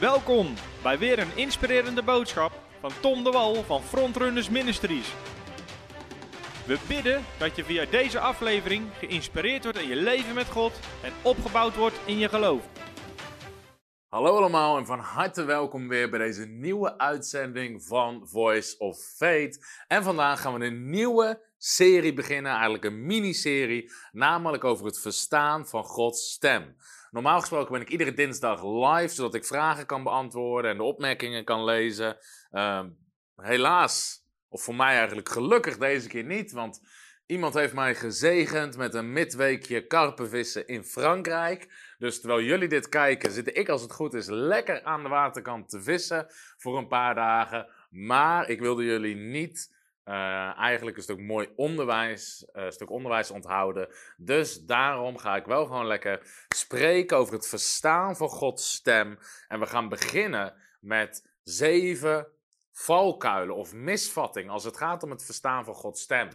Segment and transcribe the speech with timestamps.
[0.00, 5.14] Welkom bij weer een inspirerende boodschap van Tom de Wal van Frontrunners Ministries.
[6.66, 10.72] We bidden dat je via deze aflevering geïnspireerd wordt in je leven met God
[11.02, 12.62] en opgebouwd wordt in je geloof.
[14.08, 19.82] Hallo allemaal en van harte welkom weer bij deze nieuwe uitzending van Voice of Faith.
[19.86, 25.66] En vandaag gaan we een nieuwe serie beginnen, eigenlijk een miniserie, namelijk over het verstaan
[25.66, 26.76] van Gods stem.
[27.10, 31.44] Normaal gesproken ben ik iedere dinsdag live, zodat ik vragen kan beantwoorden en de opmerkingen
[31.44, 32.18] kan lezen.
[32.50, 32.88] Ehm,
[33.36, 36.80] helaas, of voor mij eigenlijk gelukkig deze keer niet, want
[37.26, 41.94] iemand heeft mij gezegend met een midweekje karpenvissen in Frankrijk.
[41.98, 45.68] Dus terwijl jullie dit kijken, zit ik als het goed is lekker aan de waterkant
[45.68, 47.68] te vissen voor een paar dagen.
[47.90, 49.76] Maar ik wilde jullie niet
[50.08, 53.88] uh, eigenlijk een stuk mooi onderwijs, uh, stuk onderwijs onthouden.
[54.16, 59.18] Dus daarom ga ik wel gewoon lekker spreken over het verstaan van Gods stem.
[59.48, 62.26] En we gaan beginnen met zeven
[62.72, 66.28] valkuilen of misvattingen als het gaat om het verstaan van Gods stem.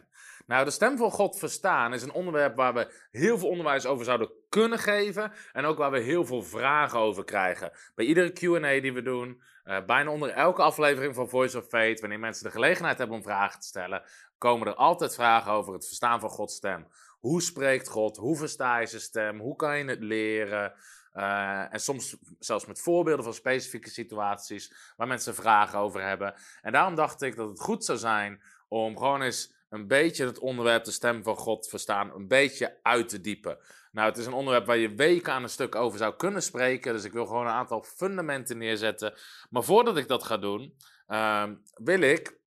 [0.46, 4.06] Nou, de stem van God verstaan is een onderwerp waar we heel veel onderwijs over
[4.06, 5.32] zouden kunnen geven.
[5.52, 7.72] En ook waar we heel veel vragen over krijgen.
[7.96, 12.00] Bij iedere QA die we doen, uh, bijna onder elke aflevering van Voice of Faith,
[12.00, 14.04] wanneer mensen de gelegenheid hebben om vragen te stellen,
[14.38, 16.88] komen er altijd vragen over het verstaan van Gods stem.
[17.20, 18.18] Hoe spreekt God?
[18.18, 19.40] Hoe versta je zijn stem?
[19.40, 20.74] Hoe kan je het leren?
[21.14, 26.34] Uh, en soms zelfs met voorbeelden van specifieke situaties waar mensen vragen over hebben.
[26.62, 30.40] En daarom dacht ik dat het goed zou zijn om gewoon eens een beetje het
[30.40, 33.58] onderwerp de stem van God verstaan, een beetje uit te diepen.
[33.94, 36.94] Nou, het is een onderwerp waar je weken aan een stuk over zou kunnen spreken,
[36.94, 39.14] dus ik wil gewoon een aantal fundamenten neerzetten.
[39.50, 40.78] Maar voordat ik dat ga doen,
[41.08, 42.38] uh, wil ik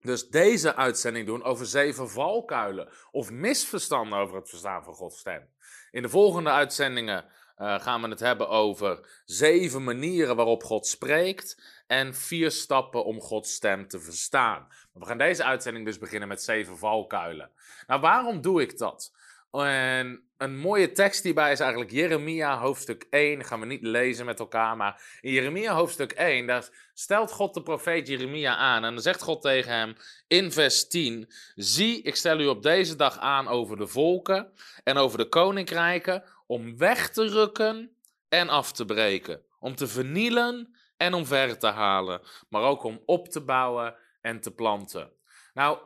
[0.00, 5.48] dus deze uitzending doen over zeven valkuilen of misverstanden over het verstaan van Gods stem.
[5.90, 7.24] In de volgende uitzendingen
[7.58, 13.20] uh, gaan we het hebben over zeven manieren waarop God spreekt en vier stappen om
[13.20, 14.68] Gods stem te verstaan.
[14.92, 17.50] We gaan deze uitzending dus beginnen met zeven valkuilen.
[17.86, 19.12] Nou, waarom doe ik dat?
[19.60, 23.38] En een mooie tekst hierbij is eigenlijk Jeremia hoofdstuk 1.
[23.38, 27.54] Dat gaan we niet lezen met elkaar, maar in Jeremia hoofdstuk 1, daar stelt God
[27.54, 28.84] de profeet Jeremia aan.
[28.84, 29.96] En dan zegt God tegen hem
[30.26, 34.52] in vers 10: Zie, ik stel u op deze dag aan over de volken
[34.84, 37.96] en over de koninkrijken, om weg te rukken
[38.28, 43.02] en af te breken, om te vernielen en om ver te halen, maar ook om
[43.06, 45.12] op te bouwen en te planten.
[45.54, 45.78] Nou,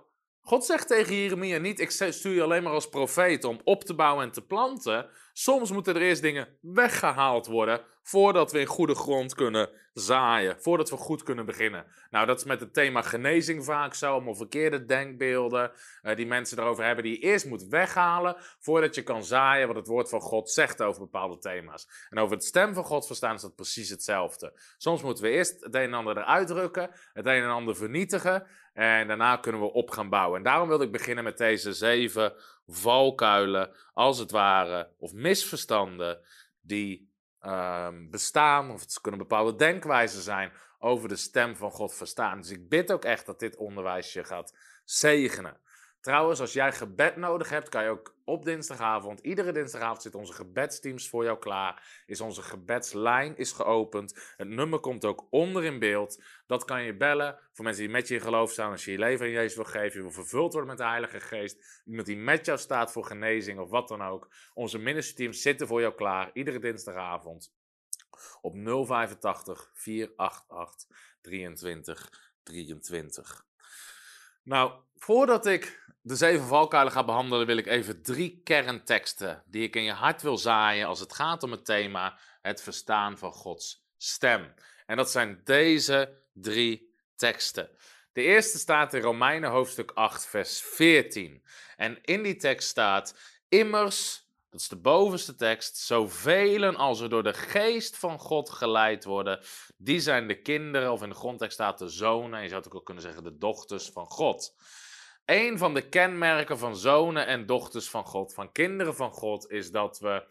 [0.48, 3.94] God zegt tegen Jeremia niet: Ik stuur je alleen maar als profeet om op te
[3.94, 5.08] bouwen en te planten.
[5.32, 10.90] Soms moeten er eerst dingen weggehaald worden voordat we in goede grond kunnen zaaien, voordat
[10.90, 11.86] we goed kunnen beginnen.
[12.10, 16.58] Nou, dat is met het thema genezing vaak zo, allemaal verkeerde denkbeelden uh, die mensen
[16.58, 20.20] erover hebben, die je eerst moet weghalen voordat je kan zaaien wat het woord van
[20.20, 21.88] God zegt over bepaalde thema's.
[22.10, 24.60] En over het stem van God verstaan is dat precies hetzelfde.
[24.76, 28.46] Soms moeten we eerst het een en ander eruit drukken, het een en ander vernietigen
[28.76, 30.38] en daarna kunnen we op gaan bouwen.
[30.38, 32.32] En daarom wilde ik beginnen met deze zeven
[32.66, 36.20] valkuilen, als het ware, of misverstanden
[36.60, 37.10] die
[37.46, 42.40] um, bestaan, of het kunnen bepaalde denkwijzen zijn over de stem van God verstaan.
[42.40, 44.54] Dus ik bid ook echt dat dit onderwijs je gaat
[44.84, 45.60] zegenen.
[46.06, 50.32] Trouwens, als jij gebed nodig hebt, kan je ook op dinsdagavond, iedere dinsdagavond zitten onze
[50.32, 52.02] gebedsteams voor jou klaar.
[52.06, 54.34] Is onze gebedslijn is geopend.
[54.36, 56.22] Het nummer komt ook onder in beeld.
[56.46, 58.70] Dat kan je bellen voor mensen die met je in geloof staan.
[58.70, 61.20] Als je je leven aan Jezus wil geven, je wil vervuld worden met de Heilige
[61.20, 61.82] Geest.
[61.84, 64.28] Iemand die met jou staat voor genezing of wat dan ook.
[64.54, 67.52] Onze ministerteams zitten voor jou klaar, iedere dinsdagavond.
[68.40, 70.88] Op 085 488
[71.20, 73.44] 23 23.
[74.42, 79.76] Nou, voordat ik de zeven valkuilen ga behandelen, wil ik even drie kernteksten die ik
[79.76, 83.84] in je hart wil zaaien als het gaat om het thema het verstaan van Gods
[83.96, 84.54] stem.
[84.86, 87.70] En dat zijn deze drie teksten.
[88.12, 91.44] De eerste staat in Romeinen hoofdstuk 8, vers 14.
[91.76, 93.14] En in die tekst staat:
[93.48, 95.76] Immers dat is de bovenste tekst.
[95.76, 99.40] Zoveel als er door de geest van God geleid worden,
[99.76, 102.84] die zijn de kinderen, of in de grondtekst staat de zonen, je zou het ook
[102.84, 104.54] kunnen zeggen de dochters van God.
[105.26, 109.70] Een van de kenmerken van zonen en dochters van God, van kinderen van God, is
[109.70, 110.26] dat we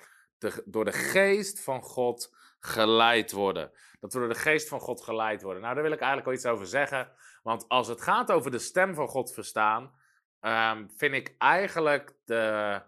[0.65, 3.71] door de geest van God geleid worden.
[3.99, 5.61] Dat we door de geest van God geleid worden.
[5.61, 7.11] Nou, daar wil ik eigenlijk wel iets over zeggen.
[7.43, 9.91] Want als het gaat over de stem van God verstaan,
[10.41, 12.81] um, vind ik eigenlijk de,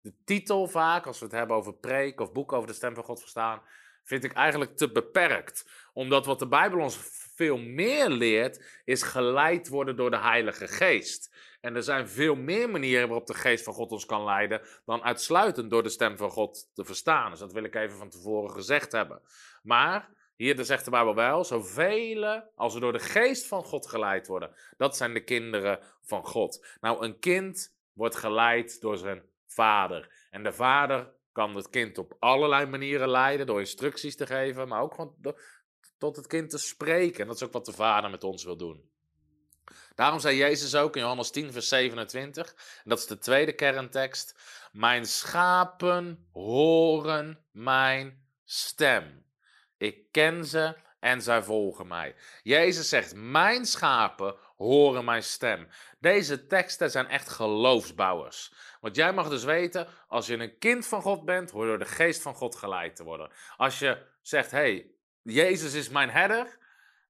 [0.00, 3.04] de titel vaak, als we het hebben over preek of boek over de stem van
[3.04, 3.62] God verstaan,
[4.04, 5.70] vind ik eigenlijk te beperkt.
[5.92, 6.96] Omdat wat de Bijbel ons
[7.38, 11.36] veel meer leert, is geleid worden door de Heilige Geest.
[11.60, 15.02] En er zijn veel meer manieren waarop de Geest van God ons kan leiden dan
[15.02, 17.30] uitsluitend door de stem van God te verstaan.
[17.30, 19.22] Dus dat wil ik even van tevoren gezegd hebben.
[19.62, 24.26] Maar Hier zegt de Bijbel wel, zoveel als we door de geest van God geleid
[24.26, 24.54] worden.
[24.76, 26.66] Dat zijn de kinderen van God.
[26.80, 30.26] Nou, een kind wordt geleid door zijn vader.
[30.30, 34.80] En de vader kan het kind op allerlei manieren leiden, door instructies te geven, maar
[34.80, 35.14] ook gewoon
[35.98, 37.20] tot het kind te spreken.
[37.20, 38.90] En dat is ook wat de vader met ons wil doen.
[39.94, 42.54] Daarom zei Jezus ook in Johannes 10, vers 27,
[42.84, 44.34] en dat is de tweede kerntekst:
[44.72, 49.24] Mijn schapen horen mijn stem.
[49.76, 52.14] Ik ken ze en zij volgen mij.
[52.42, 55.68] Jezus zegt: Mijn schapen horen mijn stem.
[55.98, 58.52] Deze teksten zijn echt geloofsbouwers.
[58.80, 61.78] Want jij mag dus weten, als je een kind van God bent, hoor je door
[61.78, 63.30] de geest van God geleid te worden.
[63.56, 64.90] Als je zegt: hey,
[65.22, 66.58] Jezus is mijn herder,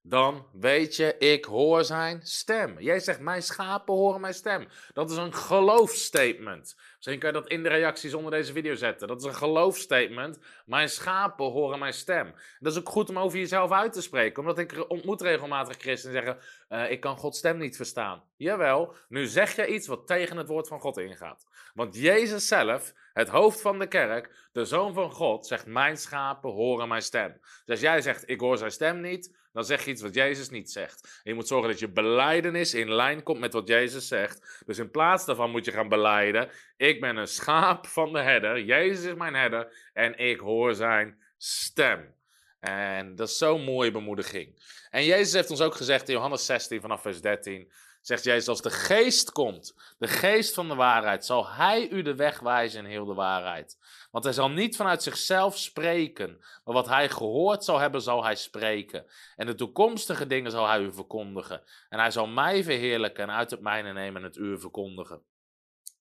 [0.02, 2.80] dan weet je, ik hoor zijn stem.
[2.80, 4.68] Jij zegt, mijn schapen horen mijn stem.
[4.92, 6.76] Dat is een geloofstatement.
[6.96, 9.08] Misschien kan je dat in de reacties onder deze video zetten.
[9.08, 10.38] Dat is een geloofstatement.
[10.66, 12.34] Mijn schapen horen mijn stem.
[12.58, 14.40] Dat is ook goed om over jezelf uit te spreken.
[14.40, 18.22] Omdat ik ontmoet regelmatig christenen zeggen, uh, ik kan Gods stem niet verstaan.
[18.36, 21.46] Jawel, nu zeg je iets wat tegen het woord van God ingaat.
[21.74, 26.50] Want Jezus zelf, het hoofd van de kerk, de Zoon van God, zegt, mijn schapen
[26.50, 27.40] horen mijn stem.
[27.40, 30.50] Dus als jij zegt, ik hoor zijn stem niet, dan zeg je iets wat Jezus
[30.50, 31.20] niet zegt.
[31.22, 34.62] je moet zorgen dat je beleidenis in lijn komt met wat Jezus zegt.
[34.66, 38.60] Dus in plaats daarvan moet je gaan beleiden: Ik ben een schaap van de herder.
[38.60, 39.90] Jezus is mijn herder.
[39.92, 42.14] En ik hoor zijn stem.
[42.60, 44.62] En dat is zo'n mooie bemoediging.
[44.90, 47.72] En Jezus heeft ons ook gezegd in Johannes 16 vanaf vers 13.
[48.08, 52.14] Zegt Jezus, als de geest komt, de geest van de waarheid, zal hij u de
[52.14, 53.78] weg wijzen in heel de waarheid.
[54.10, 58.34] Want hij zal niet vanuit zichzelf spreken, maar wat hij gehoord zal hebben, zal hij
[58.34, 59.06] spreken.
[59.36, 61.62] En de toekomstige dingen zal hij u verkondigen.
[61.88, 65.22] En hij zal mij verheerlijken en uit het mijne nemen en het u verkondigen.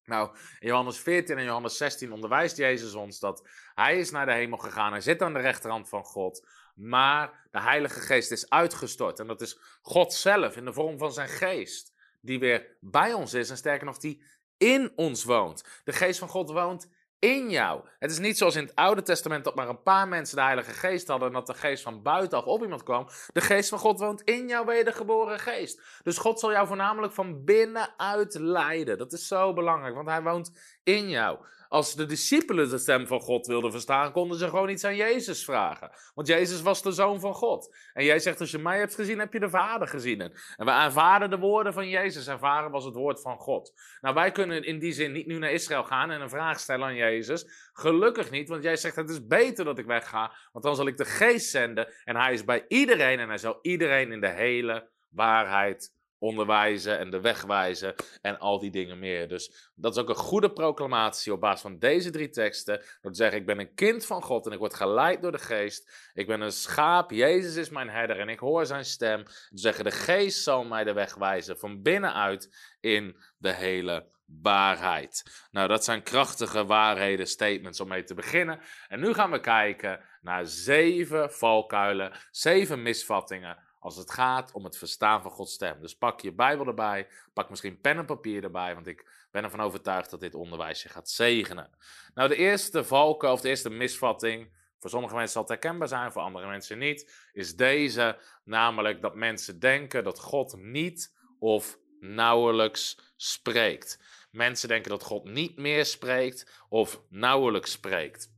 [0.03, 4.33] Nou, in Johannes 14 en Johannes 16 onderwijst Jezus ons dat hij is naar de
[4.33, 4.91] hemel gegaan.
[4.91, 6.47] Hij zit aan de rechterhand van God.
[6.75, 9.19] Maar de Heilige Geest is uitgestort.
[9.19, 11.95] En dat is God zelf in de vorm van zijn geest.
[12.21, 14.21] Die weer bij ons is en sterker nog, die
[14.57, 15.81] in ons woont.
[15.83, 17.81] De Geest van God woont in jou.
[17.99, 20.71] Het is niet zoals in het Oude Testament dat maar een paar mensen de Heilige
[20.71, 23.07] Geest hadden en dat de Geest van buitenaf op iemand kwam.
[23.33, 25.81] De Geest van God woont in jouw wedergeboren geest.
[26.03, 28.97] Dus God zal jou voornamelijk van binnenuit leiden.
[28.97, 30.51] Dat is zo belangrijk, want Hij woont
[30.83, 31.39] in jou.
[31.69, 35.43] Als de discipelen de stem van God wilden verstaan, konden ze gewoon iets aan Jezus
[35.43, 35.91] vragen.
[36.13, 37.75] Want Jezus was de zoon van God.
[37.93, 40.21] En jij zegt, als je mij hebt gezien, heb je de Vader gezien.
[40.21, 42.27] En we aanvaarden de woorden van Jezus.
[42.27, 43.73] En Vader was het woord van God.
[44.01, 46.85] Nou, wij kunnen in die zin niet nu naar Israël gaan en een vraag stellen
[46.85, 47.69] aan Jezus.
[47.73, 50.35] Gelukkig niet, want jij zegt, het is beter dat ik wegga.
[50.51, 51.93] Want dan zal ik de geest zenden.
[52.03, 57.09] En hij is bij iedereen en hij zal iedereen in de hele waarheid onderwijzen en
[57.09, 59.27] de weg wijzen en al die dingen meer.
[59.27, 62.79] Dus dat is ook een goede proclamatie op basis van deze drie teksten.
[63.01, 66.11] Te zeggen, ik ben een kind van God en ik word geleid door de geest.
[66.13, 69.23] Ik ben een schaap, Jezus is mijn herder en ik hoor zijn stem.
[69.23, 74.05] Te zeggen, de geest zal mij de weg wijzen van binnenuit in de hele
[74.41, 75.45] waarheid.
[75.51, 78.59] Nou, dat zijn krachtige waarheden, statements om mee te beginnen.
[78.87, 84.77] En nu gaan we kijken naar zeven valkuilen, zeven misvattingen als het gaat om het
[84.77, 85.81] verstaan van Gods stem.
[85.81, 89.61] Dus pak je Bijbel erbij, pak misschien pen en papier erbij, want ik ben ervan
[89.61, 91.69] overtuigd dat dit onderwijs je gaat zegenen.
[92.13, 96.11] Nou, de eerste valkuil of de eerste misvatting, voor sommige mensen zal het herkenbaar zijn,
[96.11, 102.99] voor andere mensen niet, is deze, namelijk dat mensen denken dat God niet of nauwelijks
[103.15, 103.99] spreekt.
[104.31, 108.31] Mensen denken dat God niet meer spreekt of nauwelijks spreekt.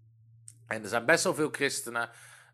[0.67, 2.09] En er zijn best wel veel christenen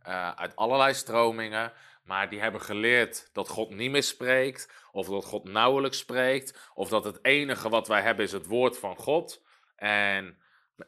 [0.07, 1.73] uh, uit allerlei stromingen
[2.05, 6.89] maar die hebben geleerd dat God niet meer spreekt, of dat God nauwelijks spreekt, of
[6.89, 9.43] dat het enige wat wij hebben is het woord van God.
[9.75, 10.37] En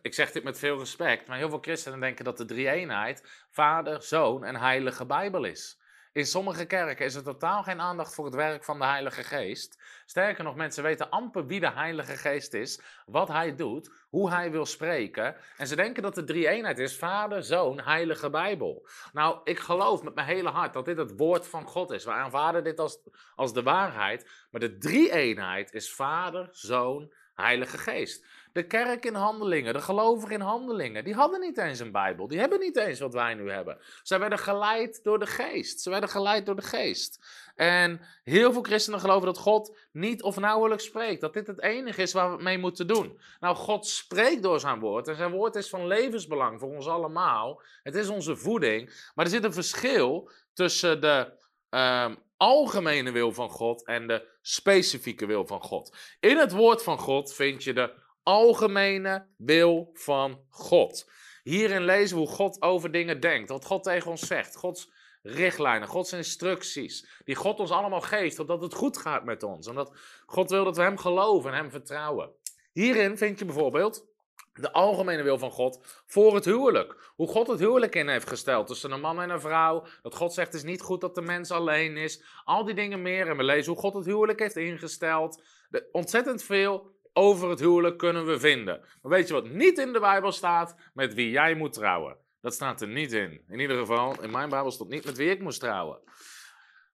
[0.01, 4.01] ik zeg dit met veel respect, maar heel veel christenen denken dat de drie-eenheid Vader,
[4.01, 5.79] Zoon en Heilige Bijbel is.
[6.17, 9.81] In sommige kerken is er totaal geen aandacht voor het werk van de Heilige Geest.
[10.05, 14.51] Sterker nog, mensen weten amper wie de Heilige Geest is, wat hij doet, hoe hij
[14.51, 15.35] wil spreken.
[15.57, 18.87] En ze denken dat de drie-eenheid is: Vader, Zoon, Heilige Bijbel.
[19.13, 22.03] Nou, ik geloof met mijn hele hart dat dit het woord van God is.
[22.03, 22.99] We aanvaarden dit als,
[23.35, 24.29] als de waarheid.
[24.51, 28.25] Maar de drie-eenheid is Vader, Zoon, Heilige Geest.
[28.57, 32.27] De kerk in handelingen, de gelovigen in handelingen, die hadden niet eens een Bijbel.
[32.27, 33.77] Die hebben niet eens wat wij nu hebben.
[34.03, 35.81] Zij werden geleid door de geest.
[35.81, 37.25] Ze werden geleid door de geest.
[37.55, 41.21] En heel veel christenen geloven dat God niet of nauwelijks spreekt.
[41.21, 43.19] Dat dit het enige is waar we mee moeten doen.
[43.39, 45.07] Nou, God spreekt door zijn woord.
[45.07, 47.61] En zijn woord is van levensbelang voor ons allemaal.
[47.83, 49.11] Het is onze voeding.
[49.15, 51.31] Maar er zit een verschil tussen de
[51.69, 55.97] ehm, algemene wil van God en de specifieke wil van God.
[56.19, 61.09] In het woord van God vind je de algemene wil van God.
[61.43, 64.55] Hierin lezen we hoe God over dingen denkt, wat God tegen ons zegt.
[64.55, 64.91] Gods
[65.21, 69.67] richtlijnen, Gods instructies, die God ons allemaal geeft, omdat het goed gaat met ons.
[69.67, 72.31] Omdat God wil dat we Hem geloven en Hem vertrouwen.
[72.73, 74.05] Hierin vind je bijvoorbeeld
[74.53, 77.11] de algemene wil van God voor het huwelijk.
[77.15, 79.85] Hoe God het huwelijk in heeft gesteld tussen een man en een vrouw.
[80.01, 82.23] Dat God zegt het is niet goed dat de mens alleen is.
[82.43, 83.27] Al die dingen meer.
[83.27, 85.43] En we lezen hoe God het huwelijk heeft ingesteld.
[85.69, 88.79] De, ontzettend veel over het huwelijk kunnen we vinden.
[89.01, 90.75] Maar weet je wat niet in de Bijbel staat?
[90.93, 92.17] Met wie jij moet trouwen.
[92.41, 93.43] Dat staat er niet in.
[93.47, 95.99] In ieder geval, in mijn Bijbel stond niet met wie ik moest trouwen.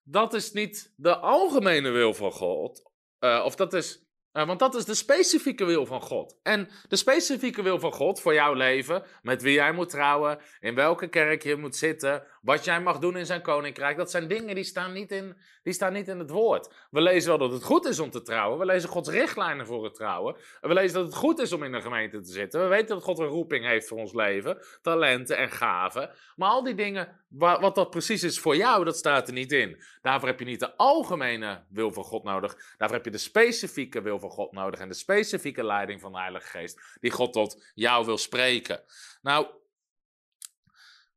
[0.03, 2.92] Dat is niet de algemene wil van God.
[3.20, 4.03] Uh, of dat is
[4.34, 6.39] uh, want dat is de specifieke wil van God.
[6.44, 10.75] En de specifieke wil van God voor jouw leven, met wie jij moet trouwen, in
[10.75, 14.55] welke kerk je moet zitten, wat jij mag doen in zijn koninkrijk, dat zijn dingen
[14.55, 16.73] die staan niet in, die staan niet in het woord.
[16.89, 19.83] We lezen wel dat het goed is om te trouwen, we lezen Gods richtlijnen voor
[19.83, 22.67] het trouwen, we lezen dat het goed is om in een gemeente te zitten, we
[22.67, 26.75] weten dat God een roeping heeft voor ons leven, talenten en gaven, maar al die
[26.75, 29.81] dingen, wat dat precies is voor jou, dat staat er niet in.
[30.01, 34.01] Daarvoor heb je niet de algemene wil van God nodig, daarvoor heb je de specifieke
[34.01, 37.71] wil van God nodig en de specifieke leiding van de Heilige Geest, die God tot
[37.73, 38.81] jou wil spreken.
[39.21, 39.47] Nou,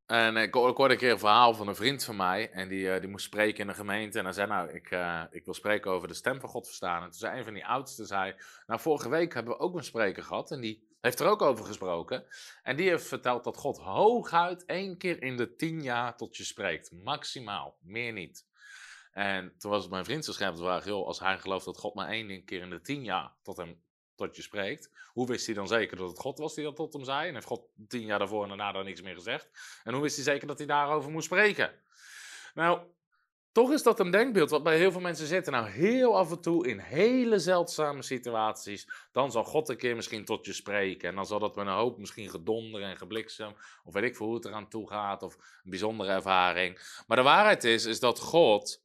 [0.06, 2.50] en ik, hoorde een keer een verhaal van een vriend van mij.
[2.50, 4.18] En die, uh, die moest spreken in een gemeente.
[4.18, 7.02] En hij zei, nou, ik, uh, ik wil spreken over de stem van God verstaan.
[7.02, 8.34] En toen zei een van die oudsten, zei,
[8.66, 10.50] nou, vorige week hebben we ook een spreker gehad.
[10.50, 12.24] En die heeft er ook over gesproken.
[12.62, 16.44] En die heeft verteld dat God hooguit één keer in de tien jaar tot je
[16.44, 16.92] spreekt.
[16.92, 18.46] Maximaal, meer niet.
[19.12, 21.78] En toen was het mijn vriend zo scherp te vragen, joh, als hij gelooft dat
[21.78, 23.82] God maar één keer in de tien jaar tot hem
[24.16, 24.90] tot je spreekt.
[25.12, 27.28] Hoe wist hij dan zeker dat het God was die dat tot hem zei?
[27.28, 29.50] En heeft God tien jaar daarvoor en daarna dan niks meer gezegd?
[29.84, 31.72] En hoe wist hij zeker dat hij daarover moest spreken?
[32.54, 32.80] Nou,
[33.52, 35.46] toch is dat een denkbeeld wat bij heel veel mensen zit.
[35.46, 40.24] Nou, heel af en toe in hele zeldzame situaties, dan zal God een keer misschien
[40.24, 41.08] tot je spreken.
[41.08, 43.54] En dan zal dat met een hoop misschien gedonder en gebliksem,
[43.84, 47.02] of weet ik veel hoe het eraan toe gaat, of een bijzondere ervaring.
[47.06, 48.84] Maar de waarheid is, is dat God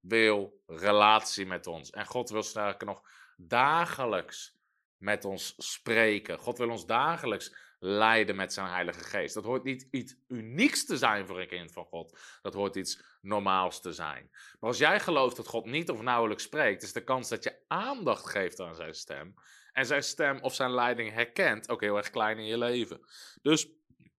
[0.00, 1.90] wil relatie met ons.
[1.90, 3.02] En God wil sterker nog
[3.36, 4.58] dagelijks
[5.00, 6.38] met ons spreken.
[6.38, 9.34] God wil ons dagelijks leiden met zijn Heilige Geest.
[9.34, 12.18] Dat hoort niet iets unieks te zijn voor een kind van God.
[12.42, 14.28] Dat hoort iets normaals te zijn.
[14.30, 17.64] Maar als jij gelooft dat God niet of nauwelijks spreekt, is de kans dat je
[17.68, 19.34] aandacht geeft aan zijn stem.
[19.72, 23.00] En zijn stem of zijn leiding herkent ook heel erg klein in je leven.
[23.42, 23.68] Dus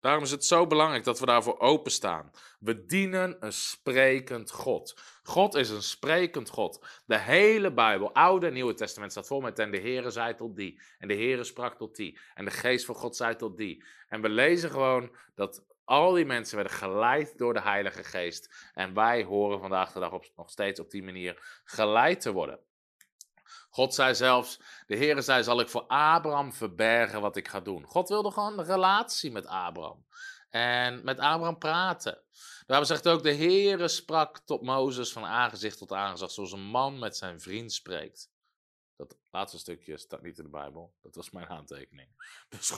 [0.00, 2.30] Daarom is het zo belangrijk dat we daarvoor openstaan.
[2.58, 5.00] We dienen een sprekend God.
[5.22, 6.86] God is een sprekend God.
[7.06, 10.56] De hele Bijbel, Oude en Nieuwe Testament, staat vol met en de Heere zei tot
[10.56, 10.80] die.
[10.98, 12.18] En de Heere sprak tot die.
[12.34, 13.84] En de geest van God zei tot die.
[14.08, 18.70] En we lezen gewoon dat al die mensen werden geleid door de Heilige Geest.
[18.74, 22.60] En wij horen vandaag de dag op, nog steeds op die manier geleid te worden.
[23.70, 27.84] God zei zelfs, de Heere zei, zal ik voor Abraham verbergen wat ik ga doen.
[27.84, 30.04] God wilde gewoon een relatie met Abraham.
[30.50, 32.22] En met Abraham praten.
[32.66, 36.98] Daarom zegt ook, de Heere sprak tot Mozes van aangezicht tot aangezicht, zoals een man
[36.98, 38.30] met zijn vriend spreekt.
[38.96, 40.94] Dat laatste stukje staat niet in de Bijbel.
[41.00, 42.08] Dat was mijn aantekening.
[42.48, 42.72] Dus,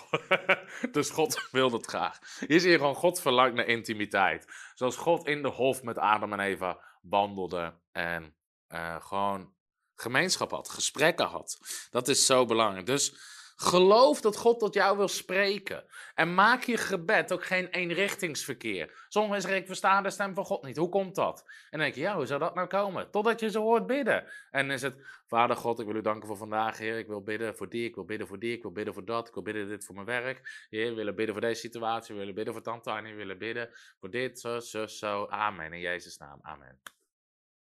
[0.92, 2.18] dus God wilde het graag.
[2.46, 4.46] Hier zie gewoon, God verlangt naar intimiteit.
[4.74, 7.74] Zoals God in de hof met Adam en Eva wandelde.
[7.92, 8.36] En
[8.68, 9.54] uh, gewoon
[10.02, 11.58] gemeenschap had, gesprekken had.
[11.90, 12.86] Dat is zo belangrijk.
[12.86, 13.14] Dus
[13.56, 15.84] geloof dat God tot jou wil spreken.
[16.14, 19.06] En maak je gebed ook geen eenrichtingsverkeer.
[19.12, 20.76] Mensen zeggen, ik versta de stem van God niet.
[20.76, 21.42] Hoe komt dat?
[21.46, 23.10] En dan denk je, ja, hoe zou dat nou komen?
[23.10, 24.24] Totdat je ze hoort bidden.
[24.50, 24.94] En is het,
[25.26, 26.98] Vader God, ik wil u danken voor vandaag, Heer.
[26.98, 29.28] Ik wil bidden voor die, ik wil bidden voor die, ik wil bidden voor dat.
[29.28, 30.66] Ik wil bidden dit voor mijn werk.
[30.70, 32.14] Heer, we willen bidden voor deze situatie.
[32.14, 33.12] We willen bidden voor tante Annie.
[33.12, 35.26] We willen bidden voor dit, zo, zo, zo.
[35.26, 35.72] Amen.
[35.72, 36.38] In Jezus' naam.
[36.42, 37.01] Amen.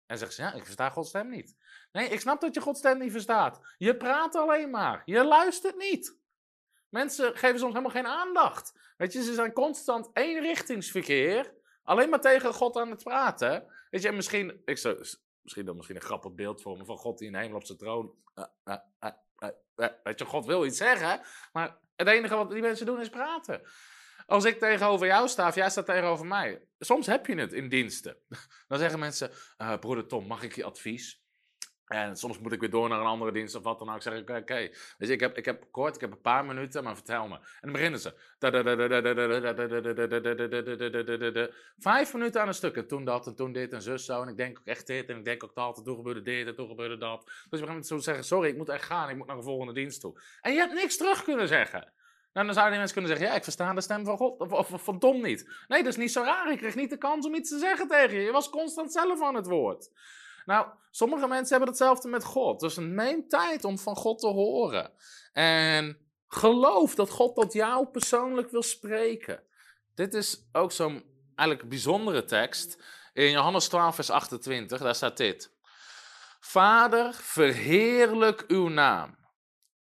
[0.06, 1.56] En zegt ze, ja, ik versta Gods stem niet.
[1.92, 3.60] Nee, ik snap dat je Gods stem niet verstaat.
[3.78, 5.02] Je praat alleen maar.
[5.04, 6.16] Je luistert niet.
[6.88, 8.72] Mensen geven soms helemaal geen aandacht.
[8.96, 11.54] Weet je, ze zijn constant eenrichtingsverkeer.
[11.82, 13.66] Alleen maar tegen God aan het praten.
[13.90, 15.04] Weet je, misschien, ik zou,
[15.42, 17.78] misschien dan misschien een grappig beeld vormen van God die in de hemel op zijn
[17.78, 18.14] troon.
[18.34, 19.10] Uh, uh,
[19.76, 21.20] uh, weet je, God wil iets zeggen.
[21.52, 23.62] Maar het enige wat die mensen doen is praten.
[24.26, 26.62] Als ik tegenover jou sta of jij staat tegenover mij.
[26.78, 28.16] Soms heb je het in diensten.
[28.68, 31.24] Dan zeggen mensen, uh, broeder Tom, mag ik je advies?
[31.86, 33.96] En soms moet ik weer door naar een andere dienst of wat dan ook.
[33.96, 36.94] Ik zeg, oké, dus ik heb, ik heb kort, ik heb een paar minuten, maar
[36.94, 37.34] vertel me.
[37.34, 38.14] En dan beginnen ze.
[41.78, 42.76] Vijf minuten aan een stuk.
[42.76, 44.22] En toen dat, en toen dit, en zus zo.
[44.22, 45.78] En ik denk ook echt dit, en ik denk ook dat.
[45.78, 47.30] En toen gebeurde dit, en toen gebeurde dat.
[47.50, 49.08] Dus we gaan zo zeggen, sorry, ik moet echt gaan.
[49.08, 50.20] Ik moet naar de volgende dienst toe.
[50.40, 51.92] En je hebt niks terug kunnen zeggen.
[52.36, 54.82] Nou, dan zouden mensen kunnen zeggen, ja, ik versta de stem van God, of, of,
[54.82, 55.50] van niet.
[55.68, 56.52] Nee, dat is niet zo raar.
[56.52, 58.22] Ik kreeg niet de kans om iets te zeggen tegen je.
[58.22, 59.90] Je was constant zelf aan het woord.
[60.44, 62.60] Nou, sommige mensen hebben hetzelfde met God.
[62.60, 64.92] Dus neem tijd om van God te horen.
[65.32, 69.42] En geloof dat God tot jou persoonlijk wil spreken.
[69.94, 72.82] Dit is ook zo'n eigenlijk bijzondere tekst.
[73.12, 75.52] In Johannes 12, vers 28, daar staat dit.
[76.40, 79.25] Vader, verheerlijk uw naam.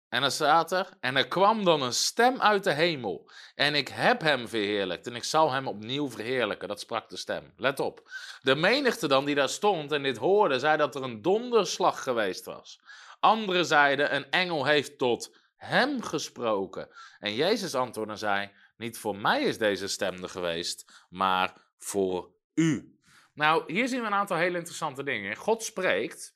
[0.09, 3.29] En dan staat er, en er kwam dan een stem uit de hemel.
[3.55, 6.67] En ik heb hem verheerlijkt en ik zal hem opnieuw verheerlijken.
[6.67, 7.53] Dat sprak de stem.
[7.57, 8.11] Let op.
[8.41, 12.45] De menigte dan die daar stond en dit hoorde, zei dat er een donderslag geweest
[12.45, 12.81] was.
[13.19, 16.89] Anderen zeiden, een engel heeft tot hem gesproken.
[17.19, 22.31] En Jezus antwoordde en zei, niet voor mij is deze stem er geweest, maar voor
[22.53, 22.99] u.
[23.33, 25.35] Nou, hier zien we een aantal hele interessante dingen.
[25.35, 26.35] God spreekt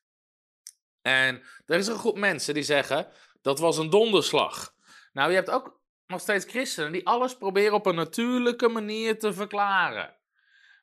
[1.02, 3.08] en er is een groep mensen die zeggen,
[3.42, 4.74] dat was een donderslag.
[5.14, 9.34] Nou, je hebt ook nog steeds christenen die alles proberen op een natuurlijke manier te
[9.34, 10.18] verklaren.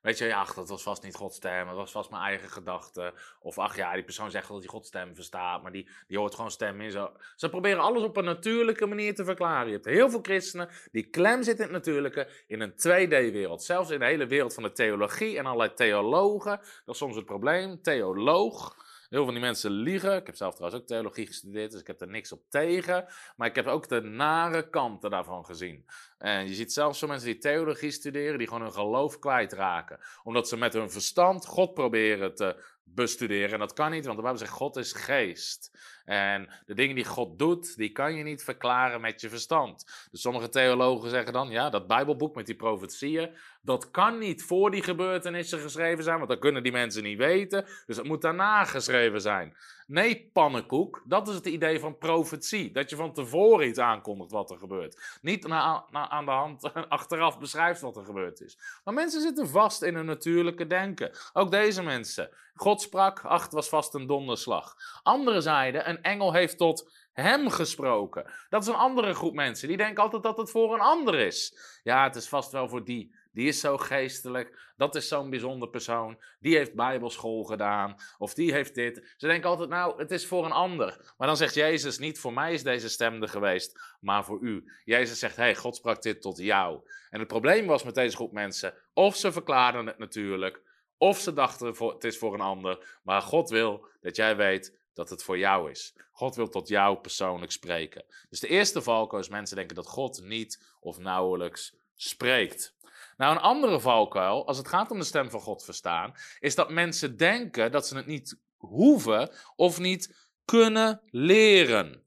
[0.07, 3.15] Weet je, ach, dat was vast niet Gods stem, dat was vast mijn eigen gedachte.
[3.41, 6.35] Of ach ja, die persoon zegt dat hij Gods stem verstaat, maar die, die hoort
[6.35, 6.91] gewoon stem in.
[6.91, 7.13] Zo.
[7.37, 9.67] Ze proberen alles op een natuurlijke manier te verklaren.
[9.67, 13.63] Je hebt heel veel christenen die klem zitten in het natuurlijke in een 2D-wereld.
[13.63, 16.61] Zelfs in de hele wereld van de theologie en allerlei theologen.
[16.85, 17.83] Dat is soms het probleem.
[17.83, 18.77] Theoloog
[19.09, 20.17] Heel veel van die mensen liegen.
[20.17, 23.07] Ik heb zelf trouwens ook theologie gestudeerd, dus ik heb er niks op tegen.
[23.37, 25.87] Maar ik heb ook de nare kanten daarvan gezien.
[26.19, 30.01] En je ziet zelfs zo mensen die theologie studeren, die gewoon hun geloof kwijtraken.
[30.23, 33.52] Omdat ze met hun verstand God proberen te bestuderen.
[33.52, 35.71] En dat kan niet, want de Bijbel zegt God is geest.
[36.05, 40.07] En de dingen die God doet, die kan je niet verklaren met je verstand.
[40.11, 43.31] Dus sommige theologen zeggen dan, ja, dat Bijbelboek met die profetieën,
[43.62, 47.66] dat kan niet voor die gebeurtenissen geschreven zijn, want dat kunnen die mensen niet weten.
[47.87, 49.57] Dus het moet daarna geschreven zijn.
[49.87, 52.73] Nee, pannenkoek, dat is het idee van profetie.
[52.73, 55.19] Dat je van tevoren iets aankondigt wat er gebeurt.
[55.23, 58.59] Niet na, na, aan de hand achteraf beschrijft wat er gebeurd is.
[58.85, 61.11] Maar mensen zitten vast in hun natuurlijke denken.
[61.33, 62.31] Ook deze mensen.
[62.55, 64.75] God sprak, ach, het was vast een donderslag.
[65.02, 68.31] Andere zeiden, een engel heeft tot hem gesproken.
[68.49, 69.69] Dat is een andere groep mensen.
[69.69, 71.59] Die denken altijd dat het voor een ander is.
[71.83, 73.14] Ja, het is vast wel voor die.
[73.37, 74.73] Die is zo geestelijk.
[74.76, 76.18] Dat is zo'n bijzonder persoon.
[76.40, 77.96] Die heeft bijbelschool gedaan.
[78.18, 79.14] Of die heeft dit.
[79.16, 81.14] Ze denken altijd, nou, het is voor een ander.
[81.16, 84.72] Maar dan zegt Jezus niet, voor mij is deze stem er geweest, maar voor u.
[84.85, 86.81] Jezus zegt, hey, God sprak dit tot jou.
[87.11, 90.62] En het probleem was met deze groep mensen, of ze verklaarden het natuurlijk,
[90.99, 92.99] of ze dachten, het is voor een ander.
[93.03, 95.94] Maar God wil dat jij weet dat het voor jou is.
[96.12, 98.05] God wil tot jou persoonlijk spreken.
[98.29, 102.76] Dus de eerste valkuil is mensen denken dat God niet of nauwelijks spreekt.
[103.16, 106.70] Nou, een andere valkuil, als het gaat om de stem van God verstaan, is dat
[106.70, 112.05] mensen denken dat ze het niet hoeven of niet kunnen leren.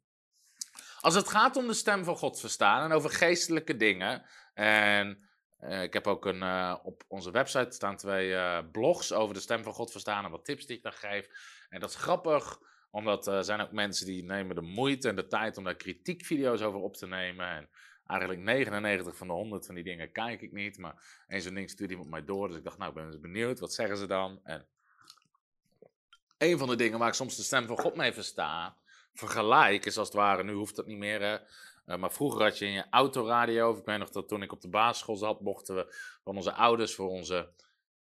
[1.00, 5.84] Als het gaat om de stem van God verstaan en over geestelijke dingen, en uh,
[5.84, 9.64] ik heb ook een, uh, op onze website staan twee uh, blogs over de stem
[9.64, 11.28] van God verstaan en wat tips die ik daar geef.
[11.70, 12.60] En dat is grappig,
[12.92, 16.62] omdat er zijn ook mensen die nemen de moeite en de tijd om daar kritiekvideo's
[16.62, 17.48] over op te nemen.
[17.48, 17.70] En
[18.10, 20.78] eigenlijk 99 van de 100 van die dingen kijk ik niet.
[20.78, 22.48] Maar eens zo'n ding stuurt iemand mij door.
[22.48, 23.60] Dus ik dacht, nou, ik ben eens benieuwd.
[23.60, 24.40] Wat zeggen ze dan?
[24.44, 24.66] En
[26.38, 28.76] een van de dingen waar ik soms de stem van God mee versta,
[29.14, 31.22] vergelijk, is als het ware, nu hoeft dat niet meer.
[31.22, 31.38] Hè,
[31.86, 34.62] uh, maar vroeger had je in je autoradio, ik weet nog dat toen ik op
[34.62, 37.50] de basisschool zat, mochten we van onze ouders voor onze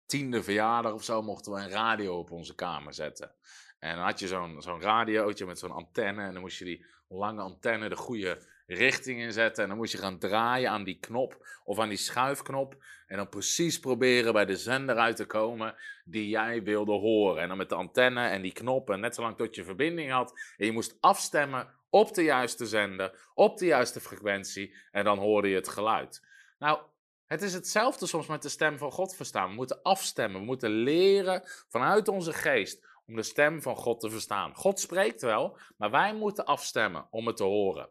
[0.07, 3.35] tiende verjaardag of zo, mochten we een radio op onze kamer zetten.
[3.79, 6.85] En dan had je zo'n zo'n radiootje met zo'n antenne en dan moest je die
[7.09, 9.63] lange antenne de goede richting inzetten.
[9.63, 12.77] En dan moest je gaan draaien aan die knop of aan die schuifknop.
[13.07, 15.75] En dan precies proberen bij de zender uit te komen
[16.05, 17.43] die jij wilde horen.
[17.43, 20.41] En dan met de antenne en die knop en net zolang tot je verbinding had.
[20.57, 24.75] En je moest afstemmen op de juiste zender, op de juiste frequentie.
[24.91, 26.25] En dan hoorde je het geluid.
[26.59, 26.81] Nou,
[27.27, 29.49] het is hetzelfde soms met de stem van God verstaan.
[29.49, 34.11] We moeten afstemmen, we moeten leren vanuit onze geest om de stem van God te
[34.11, 34.55] verstaan.
[34.55, 37.89] God spreekt wel, maar wij moeten afstemmen om het te horen.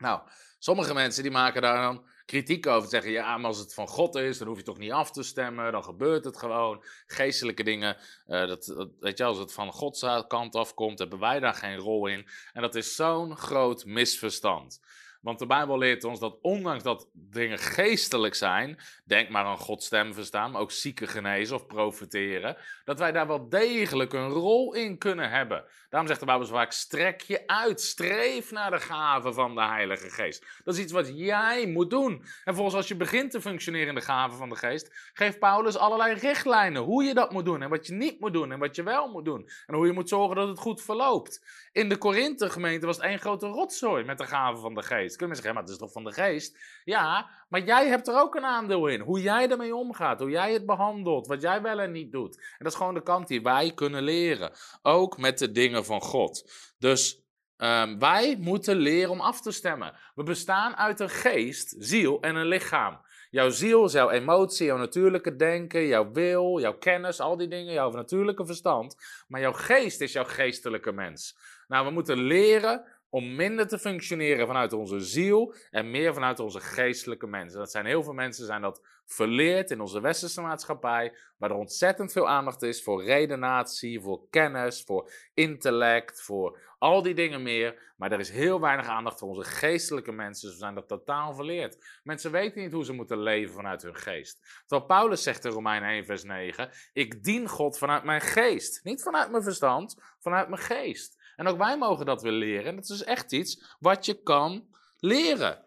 [0.00, 0.20] Nou,
[0.58, 2.88] sommige mensen die maken daar dan kritiek over.
[2.88, 5.22] Zeggen, ja, maar als het van God is, dan hoef je toch niet af te
[5.22, 5.72] stemmen.
[5.72, 6.84] Dan gebeurt het gewoon.
[7.06, 11.54] Geestelijke dingen, dat, dat, weet je, als het van Gods kant afkomt, hebben wij daar
[11.54, 12.28] geen rol in.
[12.52, 14.80] En dat is zo'n groot misverstand.
[15.20, 19.86] Want de Bijbel leert ons dat ondanks dat dingen geestelijk zijn, denk maar aan Gods
[19.86, 24.74] stem verstaan, maar ook zieken genezen of profiteren, dat wij daar wel degelijk een rol
[24.74, 25.64] in kunnen hebben.
[25.88, 29.64] Daarom zegt de Bijbel zo vaak, strek je uit, streef naar de gaven van de
[29.64, 30.46] Heilige Geest.
[30.64, 32.24] Dat is iets wat jij moet doen.
[32.44, 35.76] En volgens als je begint te functioneren in de gaven van de Geest, geeft Paulus
[35.76, 38.76] allerlei richtlijnen hoe je dat moet doen en wat je niet moet doen en wat
[38.76, 39.48] je wel moet doen.
[39.66, 41.44] En hoe je moet zorgen dat het goed verloopt.
[41.72, 45.09] In de Korinthe gemeente was het één grote rotzooi met de gaven van de Geest.
[45.16, 46.58] Kunnen mensen zeggen, maar het is toch van de Geest?
[46.84, 49.00] Ja, maar jij hebt er ook een aandeel in.
[49.00, 52.36] Hoe jij ermee omgaat, hoe jij het behandelt, wat jij wel en niet doet.
[52.36, 54.52] En dat is gewoon de kant die wij kunnen leren.
[54.82, 56.52] Ook met de dingen van God.
[56.78, 57.24] Dus
[57.56, 59.94] um, wij moeten leren om af te stemmen.
[60.14, 63.00] We bestaan uit een geest, ziel en een lichaam.
[63.30, 67.72] Jouw ziel is jouw emotie, jouw natuurlijke denken, jouw wil, jouw kennis, al die dingen,
[67.72, 68.96] jouw natuurlijke verstand.
[69.28, 71.38] Maar jouw geest is jouw geestelijke mens.
[71.68, 76.60] Nou, we moeten leren om minder te functioneren vanuit onze ziel en meer vanuit onze
[76.60, 77.58] geestelijke mensen.
[77.58, 82.12] Dat zijn heel veel mensen zijn dat verleerd in onze westerse maatschappij, waar er ontzettend
[82.12, 87.92] veel aandacht is voor redenatie, voor kennis, voor intellect, voor al die dingen meer.
[87.96, 90.50] Maar er is heel weinig aandacht voor onze geestelijke mensen.
[90.50, 92.00] Ze zijn dat totaal verleerd.
[92.02, 94.62] Mensen weten niet hoe ze moeten leven vanuit hun geest.
[94.66, 98.84] Terwijl Paulus zegt in Romein 1, vers 9: Ik dien God vanuit mijn geest.
[98.84, 101.19] Niet vanuit mijn verstand, vanuit mijn geest.
[101.40, 102.64] En ook wij mogen dat weer leren.
[102.64, 105.64] En dat is echt iets wat je kan leren.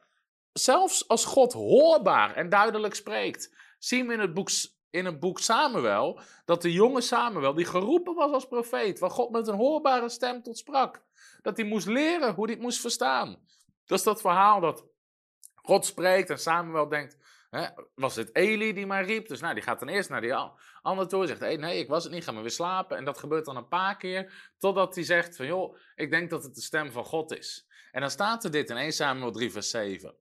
[0.52, 4.50] Zelfs als God hoorbaar en duidelijk spreekt, zien we in het boek,
[4.90, 9.30] in het boek Samuel dat de jonge Samuel, die geroepen was als profeet, waar God
[9.30, 11.04] met een hoorbare stem tot sprak,
[11.42, 13.48] dat hij moest leren hoe hij het moest verstaan.
[13.86, 14.86] Dat is dat verhaal dat
[15.56, 17.18] God spreekt en Samuel denkt,
[17.96, 19.28] Was het Eli die mij riep?
[19.28, 20.34] Dus nou, die gaat dan eerst naar die
[20.82, 22.98] andere toe en zegt: hey, Nee, ik was het niet, ga maar weer slapen.
[22.98, 26.44] En dat gebeurt dan een paar keer, totdat hij zegt: van, Joh, ik denk dat
[26.44, 27.68] het de stem van God is.
[27.92, 30.16] En dan staat er dit in 1 Samuel 3, vers 7.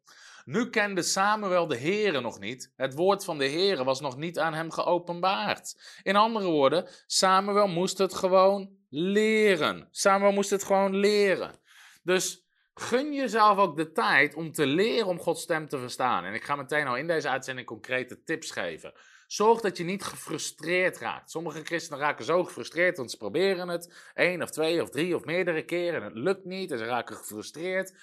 [0.45, 2.73] Nu kende Samuel de Here nog niet.
[2.77, 5.99] Het woord van de Here was nog niet aan hem geopenbaard.
[6.03, 9.89] In andere woorden, Samuel moest het gewoon leren.
[9.91, 11.61] Samuel moest het gewoon leren.
[12.03, 16.25] Dus Gun jezelf ook de tijd om te leren om Gods stem te verstaan.
[16.25, 18.93] En ik ga meteen al in deze uitzending concrete tips geven.
[19.27, 21.31] Zorg dat je niet gefrustreerd raakt.
[21.31, 25.25] Sommige christenen raken zo gefrustreerd, want ze proberen het één of twee of drie of
[25.25, 27.95] meerdere keren en het lukt niet en ze raken gefrustreerd.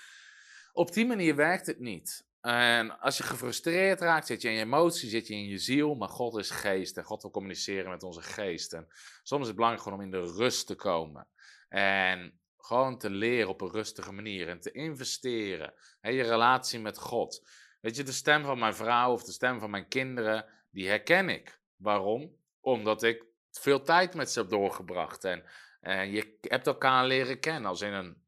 [0.73, 2.27] Op die manier werkt het niet.
[2.41, 5.95] En als je gefrustreerd raakt, zit je in je emotie, zit je in je ziel,
[5.95, 8.73] maar God is geest en God wil communiceren met onze geest.
[8.73, 8.87] En
[9.23, 11.27] soms is het belangrijk gewoon om in de rust te komen.
[11.69, 15.73] En gewoon te leren op een rustige manier en te investeren.
[16.01, 17.47] in je relatie met God.
[17.81, 21.29] Weet je, de stem van mijn vrouw of de stem van mijn kinderen, die herken
[21.29, 21.59] ik.
[21.75, 22.35] Waarom?
[22.59, 25.23] Omdat ik veel tijd met ze heb doorgebracht.
[25.23, 25.43] En,
[25.81, 27.69] en je hebt elkaar leren kennen.
[27.69, 28.23] Als in een,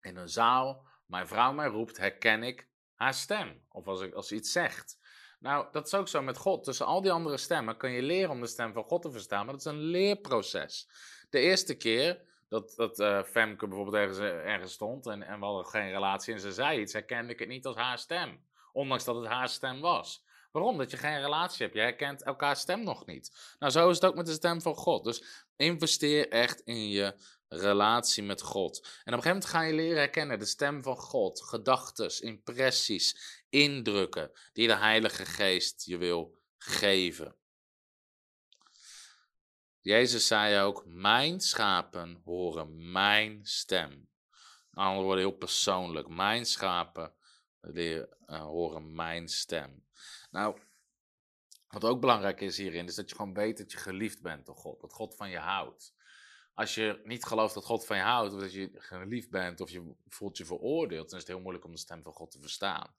[0.00, 3.64] in een zaal mijn vrouw mij roept, herken ik haar stem.
[3.68, 4.98] Of als, ik, als iets zegt.
[5.38, 6.64] Nou, dat is ook zo met God.
[6.64, 9.44] Tussen al die andere stemmen kun je leren om de stem van God te verstaan.
[9.44, 10.88] Maar dat is een leerproces.
[11.30, 15.44] De eerste keer dat, dat uh, Femke bijvoorbeeld ergens, eh, ergens stond en, en we
[15.44, 18.44] hadden geen relatie en ze zei iets, herkende ik het niet als haar stem.
[18.72, 20.24] Ondanks dat het haar stem was.
[20.50, 20.78] Waarom?
[20.78, 21.74] Dat je geen relatie hebt.
[21.76, 23.54] Je herkent elkaar stem nog niet.
[23.58, 25.04] Nou, zo is het ook met de stem van God.
[25.04, 27.14] Dus investeer echt in je
[27.48, 28.76] relatie met God.
[28.82, 33.42] En op een gegeven moment ga je leren herkennen de stem van God, gedachten, impressies,
[33.48, 37.36] indrukken die de Heilige Geest je wil geven.
[39.82, 44.08] Jezus zei ook: Mijn schapen horen mijn stem.
[44.72, 46.08] Anderen worden heel persoonlijk.
[46.08, 47.14] Mijn schapen
[47.60, 49.86] uh, horen mijn stem.
[50.30, 50.60] Nou,
[51.68, 54.56] wat ook belangrijk is hierin, is dat je gewoon weet dat je geliefd bent door
[54.56, 54.80] God.
[54.80, 55.94] Dat God van je houdt.
[56.54, 59.70] Als je niet gelooft dat God van je houdt, of dat je geliefd bent, of
[59.70, 62.40] je voelt je veroordeeld, dan is het heel moeilijk om de stem van God te
[62.40, 62.94] verstaan.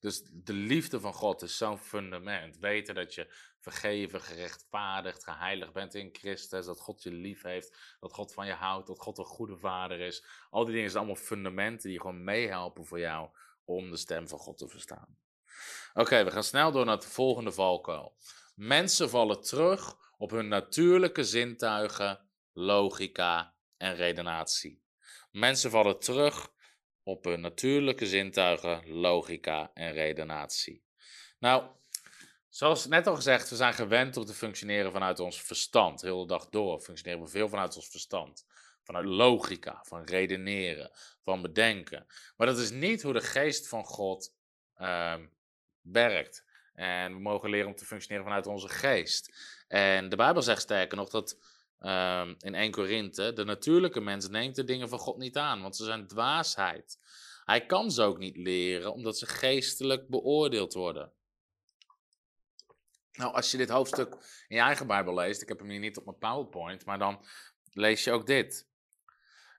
[0.00, 2.58] Dus de liefde van God is zo'n fundament.
[2.58, 6.66] Weten dat je vergeven, gerechtvaardigd, geheiligd bent in Christus.
[6.66, 7.96] Dat God je lief heeft.
[8.00, 8.86] Dat God van je houdt.
[8.86, 10.24] Dat God een goede vader is.
[10.50, 13.30] Al die dingen zijn allemaal fundamenten die gewoon meehelpen voor jou
[13.64, 15.18] om de stem van God te verstaan.
[15.94, 18.16] Oké, we gaan snel door naar het volgende valkuil.
[18.54, 24.82] Mensen vallen terug op hun natuurlijke zintuigen, logica en redenatie.
[25.30, 26.52] Mensen vallen terug
[27.06, 30.82] op hun natuurlijke zintuigen, logica en redenatie.
[31.38, 31.70] Nou,
[32.48, 36.00] zoals net al gezegd, we zijn gewend om te functioneren vanuit ons verstand.
[36.00, 38.46] Heel de dag door functioneren we veel vanuit ons verstand.
[38.82, 40.90] Vanuit logica, van redeneren,
[41.22, 42.06] van bedenken.
[42.36, 44.34] Maar dat is niet hoe de geest van God
[44.74, 45.26] ehm,
[45.80, 46.44] werkt.
[46.74, 49.36] En we mogen leren om te functioneren vanuit onze geest.
[49.68, 51.38] En de Bijbel zegt sterker nog dat
[51.80, 55.76] um, in 1 Korinthe, de natuurlijke mens neemt de dingen van God niet aan, want
[55.76, 56.98] ze zijn dwaasheid.
[57.44, 61.12] Hij kan ze ook niet leren, omdat ze geestelijk beoordeeld worden.
[63.12, 64.12] Nou, als je dit hoofdstuk
[64.48, 67.24] in je eigen Bijbel leest, ik heb hem hier niet op mijn PowerPoint, maar dan
[67.72, 68.68] lees je ook dit.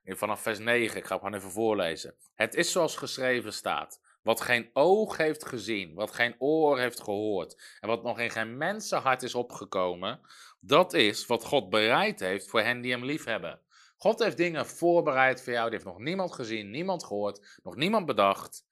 [0.04, 2.16] Vanaf vers 9, ik ga het gewoon even voorlezen.
[2.36, 4.02] Het is zoals geschreven staat.
[4.22, 8.58] Wat geen oog heeft gezien, wat geen oor heeft gehoord en wat nog in geen
[8.58, 10.22] mensenhart is opgekomen,
[10.68, 13.62] dat is wat God bereid heeft voor hen die hem lief hebben.
[13.98, 18.06] God heeft dingen voorbereid voor jou, die heeft nog niemand gezien, niemand gehoord, nog niemand
[18.06, 18.66] bedacht.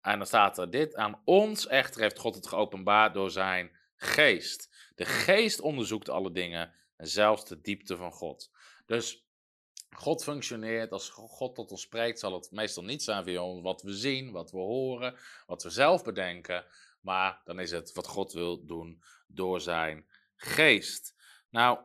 [0.00, 4.90] En dan staat er dit, aan ons echter heeft God het geopenbaard door zijn geest.
[4.94, 8.50] De geest onderzoekt alle dingen, en zelfs de diepte van God.
[8.86, 9.26] Dus
[9.90, 13.92] God functioneert, als God tot ons spreekt, zal het meestal niet zijn via wat we
[13.92, 16.64] zien, wat we horen, wat we zelf bedenken,
[17.00, 20.06] maar dan is het wat God wil doen door zijn
[20.36, 21.14] geest.
[21.56, 21.78] Nou,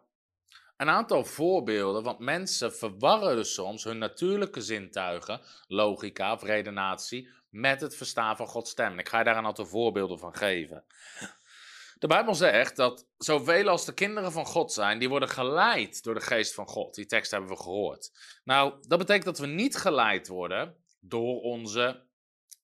[0.77, 7.81] een aantal voorbeelden, want mensen verwarren dus soms hun natuurlijke zintuigen, logica of redenatie, met
[7.81, 8.99] het verstaan van Gods stem.
[8.99, 10.86] Ik ga je daar een aantal voorbeelden van geven.
[11.99, 16.13] De Bijbel zegt dat zoveel als de kinderen van God zijn, die worden geleid door
[16.13, 16.95] de geest van God.
[16.95, 18.12] Die tekst hebben we gehoord.
[18.43, 22.05] Nou, dat betekent dat we niet geleid worden door onze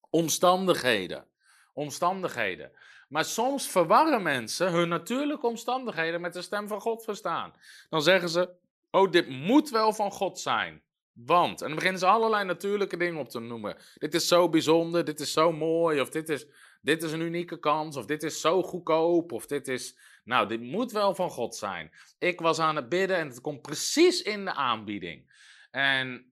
[0.10, 1.28] omstandigheden.
[1.74, 2.72] Omstandigheden.
[3.08, 7.54] Maar soms verwarren mensen hun natuurlijke omstandigheden met de stem van God verstaan.
[7.90, 8.50] Dan zeggen ze:
[8.92, 10.82] Oh, dit moet wel van God zijn.
[11.14, 11.62] Want.
[11.62, 13.78] En dan beginnen ze allerlei natuurlijke dingen op te noemen.
[13.96, 16.46] Dit is zo bijzonder, dit is zo mooi, of dit is,
[16.82, 19.98] dit is een unieke kans, of dit is zo goedkoop, of dit is.
[20.24, 21.92] Nou, dit moet wel van God zijn.
[22.20, 25.32] Ik was aan het bidden en het komt precies in de aanbieding.
[25.72, 26.32] En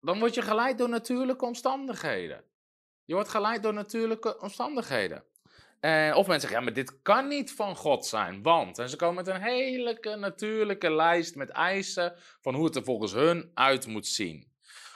[0.00, 2.44] dan word je geleid door natuurlijke omstandigheden.
[3.04, 5.24] Je wordt geleid door natuurlijke omstandigheden.
[5.84, 8.78] Uh, of mensen zeggen, ja, maar dit kan niet van God zijn, want...
[8.78, 13.12] En ze komen met een hele natuurlijke lijst met eisen van hoe het er volgens
[13.12, 14.52] hun uit moet zien.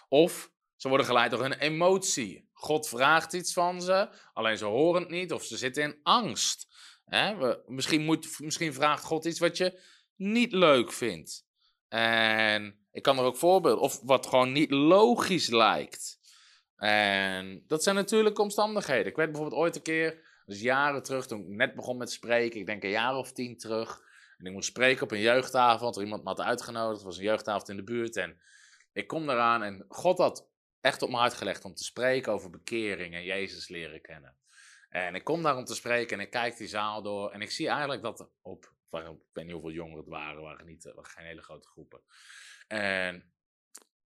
[0.09, 2.48] Of ze worden geleid door een emotie.
[2.53, 6.68] God vraagt iets van ze, alleen ze horen het niet of ze zitten in angst.
[7.05, 9.81] We, misschien, moet, misschien vraagt God iets wat je
[10.16, 11.46] niet leuk vindt.
[11.88, 16.18] En ik kan er ook voorbeelden, of wat gewoon niet logisch lijkt.
[16.77, 19.07] En dat zijn natuurlijke omstandigheden.
[19.07, 22.61] Ik weet bijvoorbeeld ooit een keer dus jaren terug, toen ik net begon met spreken,
[22.61, 24.02] ik denk een jaar of tien terug.
[24.38, 26.96] En ik moest spreken op een jeugdavond, er iemand me had uitgenodigd.
[26.96, 28.16] Het was een jeugdavond in de buurt.
[28.16, 28.40] En
[28.92, 32.50] ik kom eraan en God had echt op mijn hart gelegd om te spreken over
[32.50, 34.37] bekering en Jezus leren kennen.
[34.88, 37.30] En ik kom daar om te spreken en ik kijk die zaal door.
[37.30, 40.84] En ik zie eigenlijk dat op, ik weet niet hoeveel jongeren het waren, waren, niet,
[40.84, 42.00] waren geen hele grote groepen.
[42.66, 43.32] En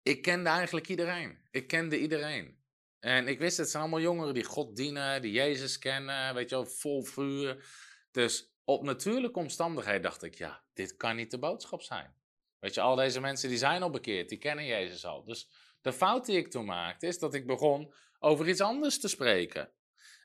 [0.02, 1.38] ik kende eigenlijk iedereen.
[1.50, 2.64] Ik kende iedereen.
[3.06, 6.54] En ik wist, het zijn allemaal jongeren die God dienen, die Jezus kennen, weet je
[6.54, 7.64] wel, vol vuur.
[8.10, 12.14] Dus op natuurlijke omstandigheden dacht ik, ja, dit kan niet de boodschap zijn.
[12.58, 15.24] Weet je, al deze mensen die zijn al bekeerd, die kennen Jezus al.
[15.24, 15.48] Dus
[15.80, 19.70] de fout die ik toen maakte, is dat ik begon over iets anders te spreken.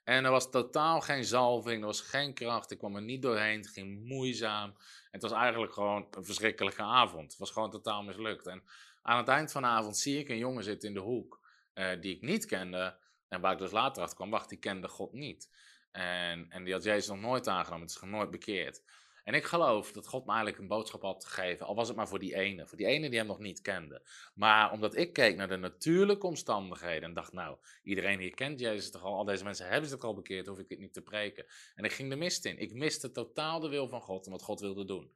[0.03, 3.57] En er was totaal geen zalving, er was geen kracht, ik kwam er niet doorheen,
[3.57, 4.75] het ging moeizaam.
[5.11, 7.31] Het was eigenlijk gewoon een verschrikkelijke avond.
[7.31, 8.47] Het was gewoon totaal mislukt.
[8.47, 8.63] En
[9.01, 11.40] aan het eind van de avond zie ik een jongen zitten in de hoek.
[11.73, 12.97] Eh, die ik niet kende.
[13.27, 15.49] En waar ik dus later achter kwam, wacht, die kende God niet.
[15.91, 18.81] En, en die had Jezus nog nooit aangenomen, het is nooit bekeerd.
[19.23, 22.07] En ik geloof dat God me eigenlijk een boodschap had gegeven, al was het maar
[22.07, 24.01] voor die ene, voor die ene die hem nog niet kende.
[24.33, 28.91] Maar omdat ik keek naar de natuurlijke omstandigheden en dacht, nou, iedereen hier kent Jezus
[28.91, 31.45] toch al, al deze mensen hebben zich al bekeerd, hoef ik het niet te preken.
[31.75, 32.57] En ik ging de mist in.
[32.57, 35.11] Ik miste totaal de wil van God en wat God wilde doen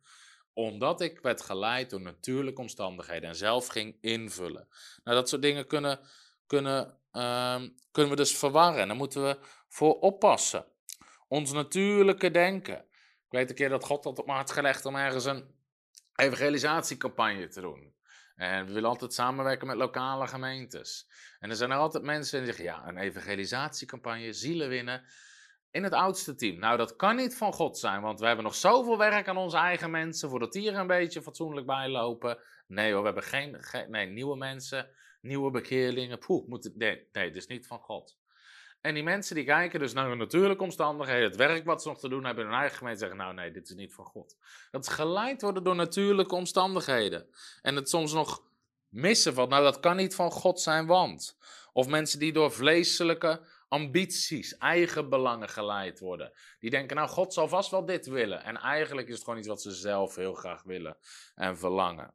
[0.56, 4.68] omdat ik werd geleid door natuurlijke omstandigheden en zelf ging invullen.
[5.04, 6.00] Nou, dat soort dingen kunnen
[6.48, 8.82] kunnen, ehm, kunnen we dus verwarren.
[8.82, 10.66] En daar moeten we voor oppassen.
[11.28, 12.78] Ons natuurlijke denken.
[13.26, 15.56] Ik weet een keer dat God dat op mijn gelegd om ergens een
[16.16, 17.94] evangelisatiecampagne te doen.
[18.36, 21.10] En we willen altijd samenwerken met lokale gemeentes.
[21.40, 25.04] En er zijn er altijd mensen die zeggen: ja, een evangelisatiecampagne, zielen winnen.
[25.72, 26.60] In het oudste team.
[26.60, 29.58] Nou, dat kan niet van God zijn, want we hebben nog zoveel werk aan onze
[29.58, 32.40] eigen mensen voordat die er een beetje fatsoenlijk bij lopen.
[32.68, 34.90] Nee hoor, we hebben geen, geen nee, nieuwe mensen
[35.26, 36.20] nieuwe bekeerlingen.
[36.20, 38.18] Poeh, moet het, nee, nee, is niet van God.
[38.86, 42.00] En die mensen die kijken dus naar hun natuurlijke omstandigheden, het werk wat ze nog
[42.00, 44.38] te doen hebben in hun eigen gemeente, zeggen: Nou, nee, dit is niet van God.
[44.72, 47.28] Dat is geleid worden door natuurlijke omstandigheden.
[47.62, 48.44] En het soms nog
[48.90, 51.38] missen van: Nou, dat kan niet van God zijn, want.
[51.74, 56.32] Of mensen die door vleeselijke ambities, eigen belangen geleid worden.
[56.60, 58.44] Die denken: Nou, God zal vast wel dit willen.
[58.44, 60.98] En eigenlijk is het gewoon iets wat ze zelf heel graag willen
[61.36, 62.14] en verlangen.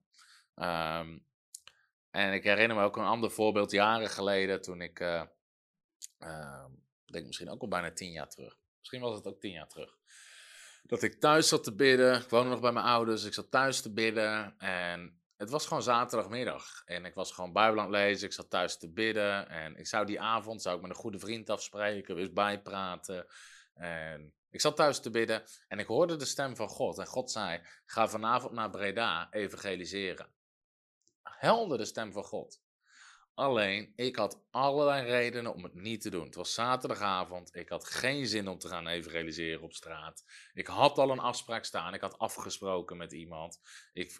[0.54, 1.28] Um,
[2.10, 6.64] en ik herinner me ook een ander voorbeeld jaren geleden toen ik, uh,
[7.04, 8.56] denk misschien ook al bijna tien jaar terug.
[8.78, 9.98] Misschien was het ook tien jaar terug.
[10.82, 12.20] Dat ik thuis zat te bidden.
[12.20, 13.24] Ik woonde nog bij mijn ouders.
[13.24, 14.58] Ik zat thuis te bidden.
[14.58, 16.82] En het was gewoon zaterdagmiddag.
[16.84, 18.26] En ik was gewoon Bijbel aan het lezen.
[18.26, 19.48] Ik zat thuis te bidden.
[19.48, 22.16] En ik zou die avond zou ik met een goede vriend afspreken.
[22.16, 23.26] Dus bijpraten.
[23.74, 25.42] En ik zat thuis te bidden.
[25.68, 26.98] En ik hoorde de stem van God.
[26.98, 30.32] En God zei: Ga vanavond naar Breda evangeliseren
[31.40, 32.60] heldere stem van God.
[33.34, 36.24] Alleen, ik had allerlei redenen om het niet te doen.
[36.24, 37.54] Het was zaterdagavond.
[37.54, 40.24] Ik had geen zin om te gaan evangeliseren op straat.
[40.52, 41.94] Ik had al een afspraak staan.
[41.94, 43.60] Ik had afgesproken met iemand.
[43.92, 44.18] Ik,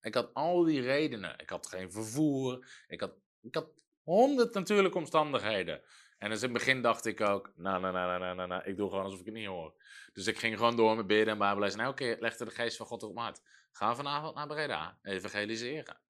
[0.00, 1.38] ik, had al die redenen.
[1.38, 2.66] Ik had geen vervoer.
[2.86, 3.68] Ik had, ik had
[4.02, 5.82] honderd natuurlijke omstandigheden.
[6.18, 8.76] En dus in het begin dacht ik ook, nou, nou, nou, nou, nou, nou, ik
[8.76, 9.74] doe gewoon alsof ik het niet hoor.
[10.12, 11.78] Dus ik ging gewoon door met bidden en bijbelezen.
[11.78, 13.40] Nou, oké, legde de geest van God op mijn hart.
[13.72, 16.00] Ga vanavond naar Breda, evangeliseren.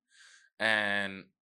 [0.61, 1.33] En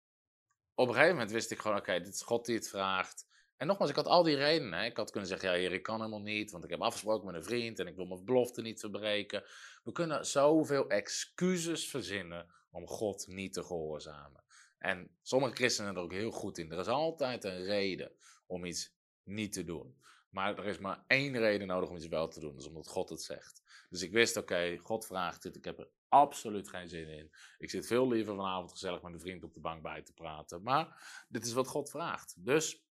[0.73, 3.27] op een gegeven moment wist ik gewoon, oké, dit is God die het vraagt.
[3.57, 4.85] En nogmaals, ik had al die redenen.
[4.85, 7.35] Ik had kunnen zeggen, ja heer, ik kan helemaal niet, want ik heb afgesproken met
[7.35, 9.43] een vriend en ik wil mijn belofte niet verbreken.
[9.83, 14.43] We kunnen zoveel excuses verzinnen om God niet te gehoorzamen.
[14.77, 16.71] En sommige christenen er ook heel goed in.
[16.71, 18.11] Er is altijd een reden
[18.47, 19.97] om iets niet te doen.
[20.29, 22.51] Maar er is maar één reden nodig om iets wel te doen.
[22.51, 23.61] Dat is omdat God het zegt.
[23.89, 25.55] Dus ik wist, oké, God vraagt dit.
[25.55, 27.31] Ik heb er absoluut geen zin in.
[27.57, 30.63] Ik zit veel liever vanavond gezellig met een vriend op de bank bij te praten.
[30.63, 32.45] Maar dit is wat God vraagt.
[32.45, 32.83] Dus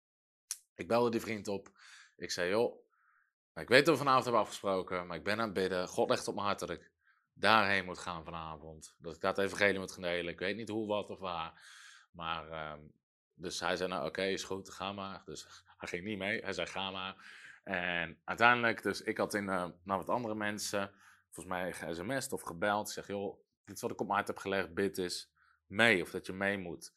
[0.75, 1.68] ik belde die vriend op.
[2.16, 2.85] Ik zei, joh,
[3.55, 5.88] ik weet dat we vanavond hebben afgesproken, maar ik ben aan het bidden.
[5.88, 6.92] God legt op mijn hart dat ik
[7.33, 8.94] daarheen moet gaan vanavond.
[8.99, 10.33] Dat ik dat evangelie moet gaan delen.
[10.33, 11.61] Ik weet niet hoe, wat of waar.
[12.12, 12.85] Maar, uh,
[13.37, 15.22] dus hij zei, nou oké, is goed, ga maar.
[15.25, 15.46] Dus
[15.79, 16.40] hij ging niet mee.
[16.40, 17.16] Hij zei, ga maar.
[17.64, 20.90] En uiteindelijk, dus ik had in, uh, naar wat andere mensen,
[21.31, 22.90] volgens mij ge-sms'd of gebeld.
[22.90, 25.31] Zeg, joh, dit is wat ik op mijn hart heb gelegd, bid is
[25.66, 26.03] mee.
[26.03, 26.92] Of dat je mee moet.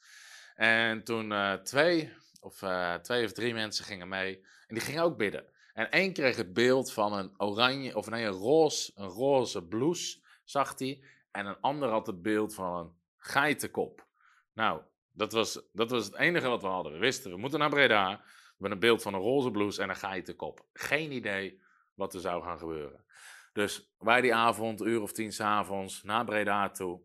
[0.55, 4.45] En toen uh, twee, of, uh, twee of drie mensen gingen mee.
[4.67, 5.45] En die gingen ook bidden.
[5.73, 10.19] En één kreeg het beeld van een oranje, of nee, een roze, een roze blouse,
[10.43, 11.03] zag hij.
[11.31, 14.07] En een ander had het beeld van een geitenkop.
[14.53, 14.81] Nou,
[15.19, 16.91] dat was, dat was het enige wat we hadden.
[16.91, 18.11] We wisten, we moeten naar Breda.
[18.11, 20.65] We hebben een beeld van een roze blouse en een geitenkop.
[20.73, 21.61] Geen idee
[21.93, 23.05] wat er zou gaan gebeuren.
[23.53, 27.01] Dus wij die avond, uur of tien s'avonds, naar Breda toe.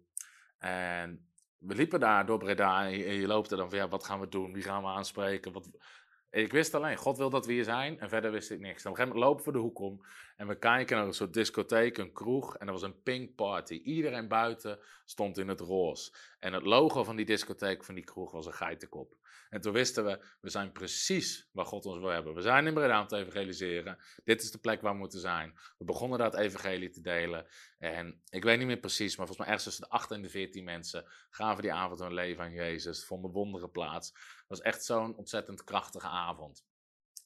[0.59, 4.21] En we liepen daar door Breda en je, loopt er dan van, ja, wat gaan
[4.21, 4.53] we doen?
[4.53, 5.53] Wie gaan we aanspreken?
[5.53, 5.69] Wat,
[6.35, 8.85] ik wist alleen, God wil dat we hier zijn en verder wist ik niks.
[8.85, 10.05] En op een gegeven moment lopen we de hoek om
[10.37, 13.81] en we kijken naar een soort discotheek, een kroeg en er was een pink party.
[13.85, 16.13] Iedereen buiten stond in het roze.
[16.39, 19.17] En het logo van die discotheek, van die kroeg, was een geitenkop.
[19.51, 22.35] En toen wisten we, we zijn precies waar God ons wil hebben.
[22.35, 23.99] We zijn in Breda om te evangeliseren.
[24.25, 25.59] Dit is de plek waar we moeten zijn.
[25.79, 27.47] We begonnen het evangelie te delen.
[27.79, 30.29] En ik weet niet meer precies, maar volgens mij ergens tussen de 8 en de
[30.29, 33.07] 14 mensen gaven die avond hun leven aan Jezus.
[33.07, 34.09] Vonden wonderen plaats.
[34.09, 36.65] Het was echt zo'n ontzettend krachtige avond.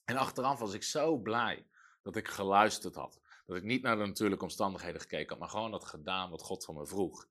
[0.05, 1.67] En achteraf was ik zo blij
[2.01, 3.21] dat ik geluisterd had.
[3.45, 6.65] Dat ik niet naar de natuurlijke omstandigheden gekeken had, maar gewoon had gedaan wat God
[6.65, 7.27] van me vroeg.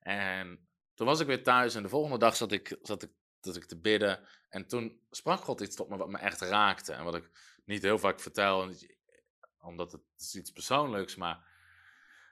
[0.00, 3.10] En toen was ik weer thuis en de volgende dag zat ik, zat ik
[3.46, 4.20] dat ik te bidden.
[4.48, 6.92] En toen sprak God iets tot me wat me echt raakte.
[6.92, 7.30] En wat ik
[7.64, 8.72] niet heel vaak vertel,
[9.60, 11.16] omdat het is iets persoonlijks.
[11.16, 11.46] Maar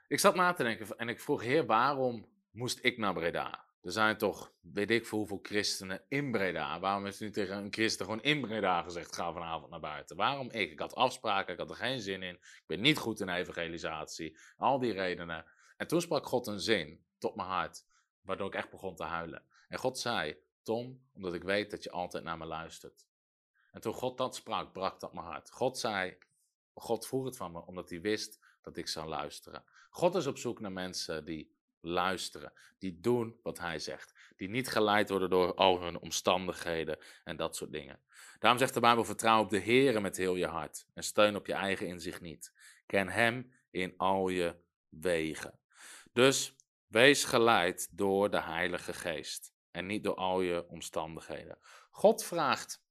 [0.07, 3.65] ik zat na te denken en ik vroeg, Heer, waarom moest ik naar Breda?
[3.81, 6.79] Er zijn toch, weet ik voor hoeveel christenen in Breda.
[6.79, 10.15] Waarom heeft u niet tegen een christen gewoon in Breda gezegd, ga vanavond naar buiten?
[10.15, 10.71] Waarom ik?
[10.71, 12.33] Ik had afspraken, ik had er geen zin in.
[12.33, 14.37] Ik ben niet goed in evangelisatie.
[14.57, 15.45] Al die redenen.
[15.77, 17.85] En toen sprak God een zin tot mijn hart,
[18.21, 19.43] waardoor ik echt begon te huilen.
[19.67, 23.05] En God zei, Tom, omdat ik weet dat je altijd naar me luistert.
[23.71, 25.51] En toen God dat sprak, brak dat mijn hart.
[25.51, 26.17] God zei,
[26.73, 29.63] God vroeg het van me, omdat hij wist dat ik zou luisteren.
[29.89, 34.67] God is op zoek naar mensen die luisteren, die doen wat hij zegt, die niet
[34.67, 38.01] geleid worden door al hun omstandigheden en dat soort dingen.
[38.39, 41.45] Daarom zegt de Bijbel, vertrouw op de Heer met heel je hart en steun op
[41.45, 42.53] je eigen inzicht niet.
[42.85, 44.55] Ken Hem in al je
[44.89, 45.59] wegen.
[46.13, 46.55] Dus
[46.87, 51.57] wees geleid door de Heilige Geest en niet door al je omstandigheden.
[51.91, 52.83] God vraagt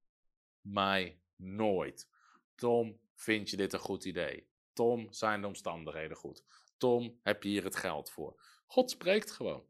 [0.61, 2.09] mij nooit:
[2.55, 4.49] Tom, vind je dit een goed idee?
[4.73, 6.45] Tom, zijn de omstandigheden goed?
[6.77, 8.41] Tom, heb je hier het geld voor?
[8.67, 9.65] God spreekt gewoon.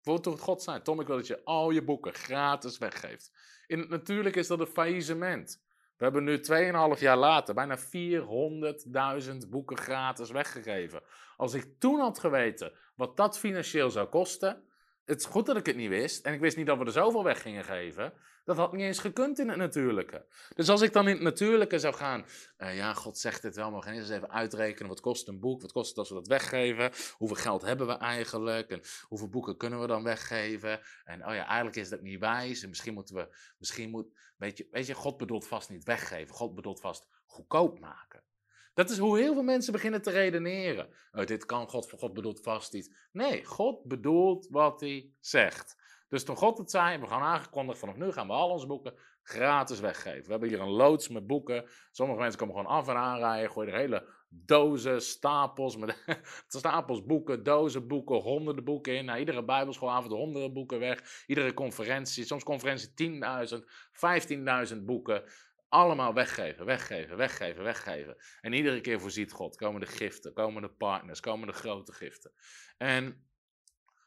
[0.00, 0.82] Voor toch God zijn.
[0.82, 3.32] Tom, ik wil dat je al je boeken gratis weggeeft.
[3.66, 5.62] In, natuurlijk is dat een faillissement.
[5.96, 6.40] We hebben nu
[6.96, 11.02] 2,5 jaar later bijna 400.000 boeken gratis weggegeven.
[11.36, 14.69] Als ik toen had geweten wat dat financieel zou kosten,
[15.04, 16.24] het is goed dat ik het niet wist.
[16.24, 18.12] En ik wist niet dat we er zoveel weg gingen geven.
[18.44, 20.26] Dat had niet eens gekund in het natuurlijke.
[20.54, 22.24] Dus als ik dan in het natuurlijke zou gaan.
[22.58, 24.88] Uh, ja, God zegt het wel, maar we gaan eens even uitrekenen.
[24.88, 25.60] Wat kost een boek?
[25.60, 26.90] Wat kost het als we dat weggeven?
[27.16, 28.68] Hoeveel geld hebben we eigenlijk?
[28.68, 30.80] En hoeveel boeken kunnen we dan weggeven?
[31.04, 32.62] En oh ja, eigenlijk is dat niet wijs.
[32.62, 33.36] En misschien moeten we.
[33.58, 34.06] Misschien moet.
[34.36, 36.34] Weet je, weet je, God bedoelt vast niet weggeven.
[36.34, 38.22] God bedoelt vast goedkoop maken.
[38.80, 40.88] Dat is hoe heel veel mensen beginnen te redeneren.
[41.12, 42.90] Oh, dit kan God, God bedoelt vast iets.
[43.12, 45.76] Nee, God bedoelt wat hij zegt.
[46.08, 48.94] Dus toen God het zei, we gaan aangekondigd, vanaf nu gaan we al onze boeken
[49.22, 50.24] gratis weggeven.
[50.24, 51.64] We hebben hier een loods met boeken.
[51.90, 56.04] Sommige mensen komen gewoon af en aanrijden, gooien er hele dozen, stapels, met,
[56.48, 59.04] stapels boeken, dozen boeken, honderden boeken in.
[59.04, 61.24] Nou, iedere bijbelschoolavond honderden boeken weg.
[61.26, 65.22] Iedere conferentie, soms conferentie 10.000, 15.000 boeken.
[65.70, 68.16] Allemaal weggeven, weggeven, weggeven, weggeven.
[68.40, 69.56] En iedere keer voorziet God.
[69.56, 72.32] Komen de giften, komen de partners, komen de grote giften.
[72.78, 73.28] En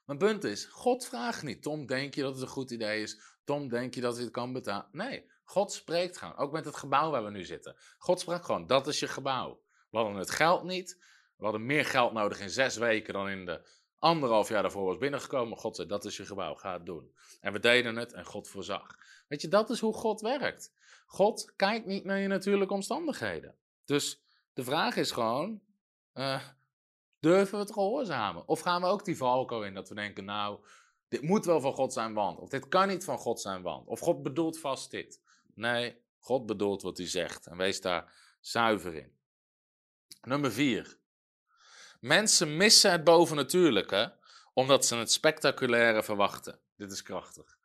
[0.05, 1.61] mijn punt is, God vraagt niet.
[1.61, 3.19] Tom, denk je dat het een goed idee is?
[3.43, 4.87] Tom, denk je dat hij het kan betalen?
[4.91, 6.37] Nee, God spreekt gewoon.
[6.37, 7.75] Ook met het gebouw waar we nu zitten.
[7.97, 9.61] God sprak gewoon, dat is je gebouw.
[9.89, 10.97] We hadden het geld niet.
[11.37, 13.67] We hadden meer geld nodig in zes weken dan in de
[13.99, 15.57] anderhalf jaar daarvoor was binnengekomen.
[15.57, 17.13] God zei, dat is je gebouw, ga het doen.
[17.41, 18.95] En we deden het en God voorzag.
[19.27, 20.73] Weet je, dat is hoe God werkt.
[21.05, 23.55] God kijkt niet naar je natuurlijke omstandigheden.
[23.85, 24.21] Dus
[24.53, 25.61] de vraag is gewoon,
[26.13, 26.41] uh,
[27.19, 28.47] durven we het gehoorzamen?
[28.47, 30.59] Of gaan we ook die valko in dat we denken, nou,
[31.07, 32.39] dit moet wel van God zijn want.
[32.39, 33.87] Of dit kan niet van God zijn want.
[33.87, 35.21] Of God bedoelt vast dit.
[35.53, 37.47] Nee, God bedoelt wat hij zegt.
[37.47, 39.11] En wees daar zuiver in.
[40.21, 40.97] Nummer vier.
[41.99, 44.15] Mensen missen het bovennatuurlijke
[44.53, 46.59] omdat ze het spectaculaire verwachten.
[46.75, 47.57] Dit is krachtig.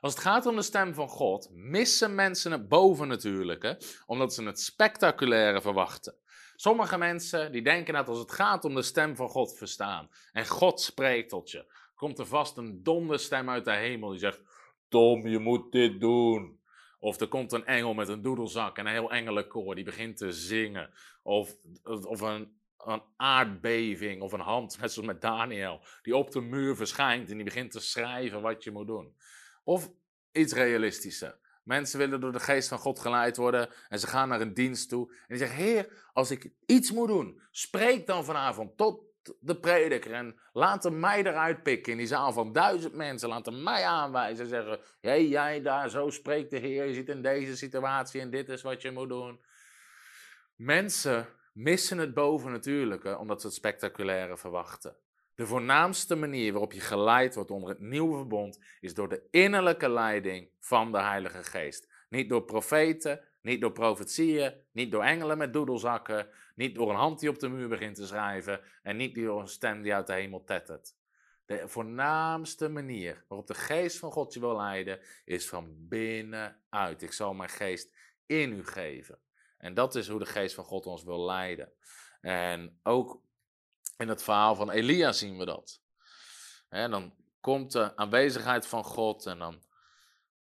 [0.00, 4.60] Als het gaat om de stem van God, missen mensen het bovennatuurlijke omdat ze het
[4.60, 6.14] spectaculaire verwachten.
[6.56, 10.46] Sommige mensen die denken dat als het gaat om de stem van God verstaan en
[10.46, 14.42] God spreekt tot je, komt er vast een donderstem uit de hemel die zegt:
[14.88, 16.60] Tom, je moet dit doen.
[16.98, 20.32] Of er komt een engel met een doedelzak en een heel engelenkoor die begint te
[20.32, 20.90] zingen.
[21.22, 26.40] Of, of een, een aardbeving of een hand, net zoals met Daniel, die op de
[26.40, 29.14] muur verschijnt en die begint te schrijven wat je moet doen.
[29.66, 29.90] Of
[30.32, 31.38] iets realistischer.
[31.62, 34.88] Mensen willen door de geest van God geleid worden en ze gaan naar een dienst
[34.88, 35.10] toe.
[35.10, 39.00] En die zeggen, Heer, als ik iets moet doen, spreek dan vanavond tot
[39.40, 43.28] de prediker en laten mij eruit pikken in die zaal van duizend mensen.
[43.28, 47.08] Laten mij aanwijzen en zeggen, hé hey, jij daar, zo spreekt de Heer, je zit
[47.08, 49.40] in deze situatie en dit is wat je moet doen.
[50.56, 54.96] Mensen missen het bovennatuurlijke omdat ze het spectaculaire verwachten.
[55.36, 59.88] De voornaamste manier waarop je geleid wordt onder het nieuwe verbond is door de innerlijke
[59.88, 61.88] leiding van de Heilige Geest.
[62.08, 67.20] Niet door profeten, niet door profetieën, niet door engelen met doedelzakken, niet door een hand
[67.20, 70.12] die op de muur begint te schrijven en niet door een stem die uit de
[70.12, 70.94] hemel tettert.
[71.44, 77.02] De voornaamste manier waarop de geest van God je wil leiden is van binnenuit.
[77.02, 77.94] Ik zal mijn geest
[78.26, 79.18] in u geven.
[79.58, 81.72] En dat is hoe de geest van God ons wil leiden.
[82.20, 83.24] En ook
[83.96, 85.80] in het verhaal van Elia zien we dat.
[86.68, 89.62] Dan komt de aanwezigheid van God en dan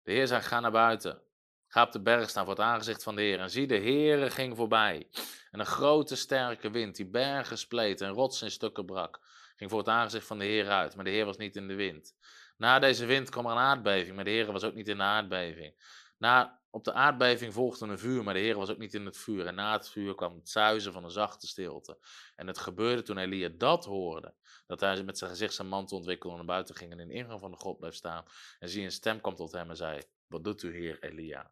[0.02, 1.22] de Heer zegt, ga naar buiten.
[1.68, 3.40] Ga op de berg staan voor het aangezicht van de Heer.
[3.40, 5.09] En zie, de Heer ging voorbij.
[5.50, 9.20] En een grote sterke wind die bergen spleet en rotsen in stukken brak.
[9.57, 11.74] Ging voor het aangezicht van de Heer uit, maar de Heer was niet in de
[11.74, 12.14] wind.
[12.57, 15.02] Na deze wind kwam er een aardbeving, maar de Heer was ook niet in de
[15.02, 15.74] aardbeving.
[16.18, 19.16] Na, op de aardbeving volgde een vuur, maar de Heer was ook niet in het
[19.16, 19.47] vuur.
[19.47, 21.99] En na het vuur kwam het zuizen van een zachte stilte.
[22.37, 24.35] En het gebeurde toen Elia dat hoorde,
[24.66, 27.41] dat hij met zijn gezicht zijn mantel ontwikkelde naar buiten ging en in de ingang
[27.41, 28.25] van de God bleef staan.
[28.59, 31.51] En zie, een stem kwam tot hem en zei, wat doet u hier, Elia?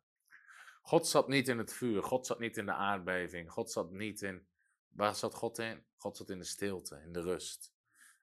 [0.83, 4.23] God zat niet in het vuur, God zat niet in de aardbeving, God zat niet
[4.23, 4.47] in.
[4.89, 5.85] Waar zat God in?
[5.97, 7.72] God zat in de stilte, in de rust.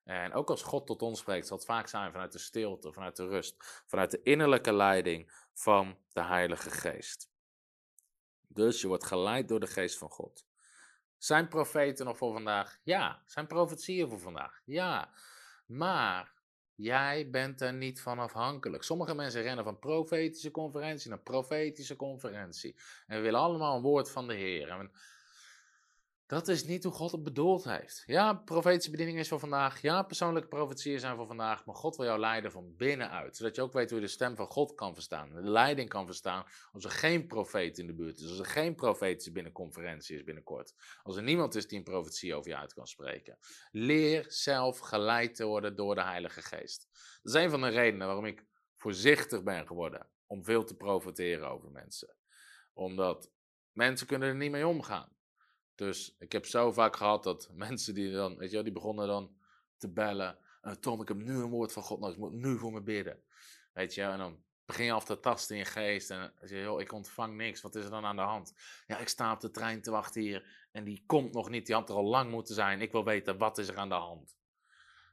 [0.09, 3.15] En ook als God tot ons spreekt, zal het vaak zijn vanuit de stilte, vanuit
[3.15, 7.29] de rust, vanuit de innerlijke leiding van de Heilige Geest.
[8.47, 10.45] Dus je wordt geleid door de Geest van God.
[11.17, 12.79] Zijn profeten nog voor vandaag?
[12.83, 13.23] Ja.
[13.25, 14.61] Zijn profetieën voor vandaag?
[14.65, 15.13] Ja.
[15.65, 16.37] Maar
[16.81, 18.83] Jij bent er niet van afhankelijk.
[18.83, 22.75] Sommige mensen rennen van profetische conferentie naar profetische conferentie.
[23.07, 24.69] En willen allemaal een woord van de Heer.
[24.69, 24.91] En
[26.29, 28.03] dat is niet hoe God het bedoeld heeft.
[28.05, 29.81] Ja, profetische bediening is voor vandaag.
[29.81, 31.65] Ja, persoonlijke profetieën zijn voor vandaag.
[31.65, 33.35] Maar God wil jou leiden van binnenuit.
[33.35, 35.29] Zodat je ook weet hoe je de stem van God kan verstaan.
[35.29, 36.45] De leiding kan verstaan.
[36.71, 38.29] Als er geen profeet in de buurt is.
[38.29, 40.73] Als er geen profetische binnenconferentie is binnenkort.
[41.03, 43.37] Als er niemand is die een profetie over je uit kan spreken.
[43.71, 46.87] Leer zelf geleid te worden door de Heilige Geest.
[47.21, 48.45] Dat is een van de redenen waarom ik
[48.77, 50.09] voorzichtig ben geworden.
[50.25, 52.15] Om veel te profiteren over mensen.
[52.73, 53.31] Omdat
[53.71, 55.17] mensen kunnen er niet mee omgaan.
[55.79, 59.35] Dus ik heb zo vaak gehad dat mensen die dan, weet je die begonnen dan
[59.77, 60.37] te bellen.
[60.61, 62.81] Uh, Tom, ik heb nu een woord van God nodig, ik moet nu voor me
[62.81, 63.23] bidden.
[63.73, 66.09] Weet je, en dan begin je af te tasten in je geest.
[66.09, 68.53] En zeg je, ik ontvang niks, wat is er dan aan de hand?
[68.87, 71.75] Ja, ik sta op de trein te wachten hier en die komt nog niet, die
[71.75, 72.81] had er al lang moeten zijn.
[72.81, 74.37] Ik wil weten, wat is er aan de hand?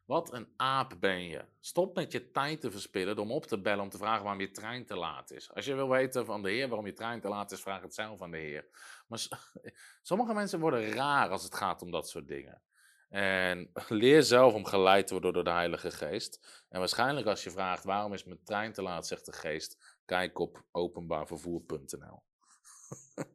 [0.06, 1.44] Wat een aap ben je.
[1.60, 4.50] Stop met je tijd te verspillen om op te bellen om te vragen waarom je
[4.50, 5.52] trein te laat is.
[5.54, 7.94] Als je wil weten van de Heer waarom je trein te laat is, vraag het
[7.94, 8.66] zelf aan de Heer.
[9.06, 9.26] Maar
[10.02, 12.62] sommige mensen worden raar als het gaat om dat soort dingen.
[13.08, 16.64] En leer zelf om geleid te worden door de Heilige Geest.
[16.68, 20.38] En waarschijnlijk als je vraagt waarom is mijn trein te laat, zegt de Geest, kijk
[20.38, 22.22] op openbaarvervoer.nl.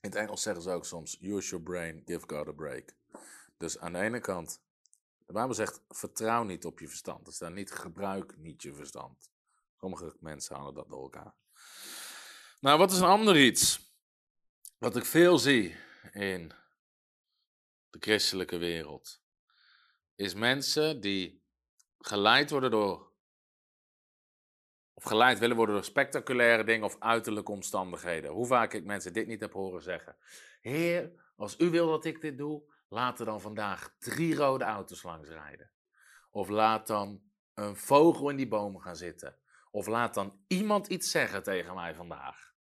[0.00, 2.94] In het Engels zeggen ze ook soms, use your brain, give God a break.
[3.56, 4.62] Dus aan de ene kant,
[5.26, 7.26] de Bijbel zegt, vertrouw niet op je verstand.
[7.26, 9.30] Er staat niet, gebruik niet je verstand.
[9.76, 11.34] Sommige mensen halen dat door elkaar.
[12.60, 13.94] Nou, wat is een ander iets?
[14.78, 15.76] Wat ik veel zie
[16.12, 16.52] in
[17.90, 19.20] de christelijke wereld.
[20.14, 21.44] Is mensen die
[21.98, 23.12] geleid worden door.
[24.94, 28.30] Of geleid willen worden door spectaculaire dingen of uiterlijke omstandigheden.
[28.30, 30.16] Hoe vaak ik mensen dit niet heb horen zeggen.
[30.60, 35.02] Heer, als u wil dat ik dit doe, laat er dan vandaag drie rode auto's
[35.02, 35.70] langs rijden.
[36.30, 37.22] Of laat dan
[37.54, 39.36] een vogel in die bomen gaan zitten.
[39.70, 42.54] Of laat dan iemand iets zeggen tegen mij vandaag.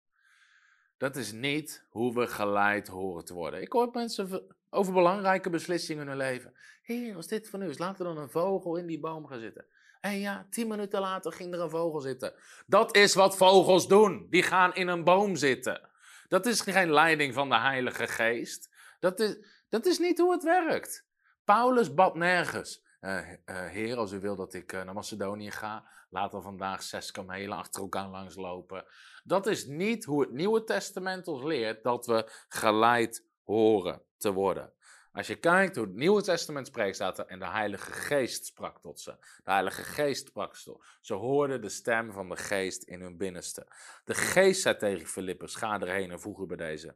[0.97, 3.61] Dat is niet hoe we geleid horen te worden.
[3.61, 6.53] Ik hoor mensen over belangrijke beslissingen in hun leven.
[6.81, 9.39] Heer, als dit van u is, laat er dan een vogel in die boom gaan
[9.39, 9.65] zitten.
[9.99, 12.33] En ja, tien minuten later ging er een vogel zitten.
[12.65, 14.27] Dat is wat vogels doen.
[14.29, 15.89] Die gaan in een boom zitten.
[16.27, 18.69] Dat is geen leiding van de Heilige Geest.
[18.99, 19.37] Dat is,
[19.69, 21.05] dat is niet hoe het werkt.
[21.43, 22.83] Paulus bad nergens.
[23.01, 26.83] Uh, uh, heer, als u wil dat ik uh, naar Macedonië ga, laat dan vandaag
[26.83, 28.85] zes kamelen achter elkaar langslopen.
[29.23, 34.73] Dat is niet hoe het Nieuwe Testament ons leert dat we geleid horen te worden.
[35.11, 38.81] Als je kijkt hoe het Nieuwe Testament spreekt, staat er en de Heilige Geest sprak
[38.81, 39.11] tot ze.
[39.43, 40.83] De Heilige Geest sprak ze.
[41.01, 43.67] Ze hoorden de stem van de Geest in hun binnenste.
[44.03, 46.95] De Geest zei tegen Filippus, ga erheen en voeg u bij deze,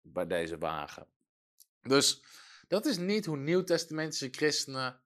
[0.00, 1.06] bij deze wagen.
[1.82, 2.24] Dus
[2.68, 5.00] dat is niet hoe Nieuw-Testamentische christenen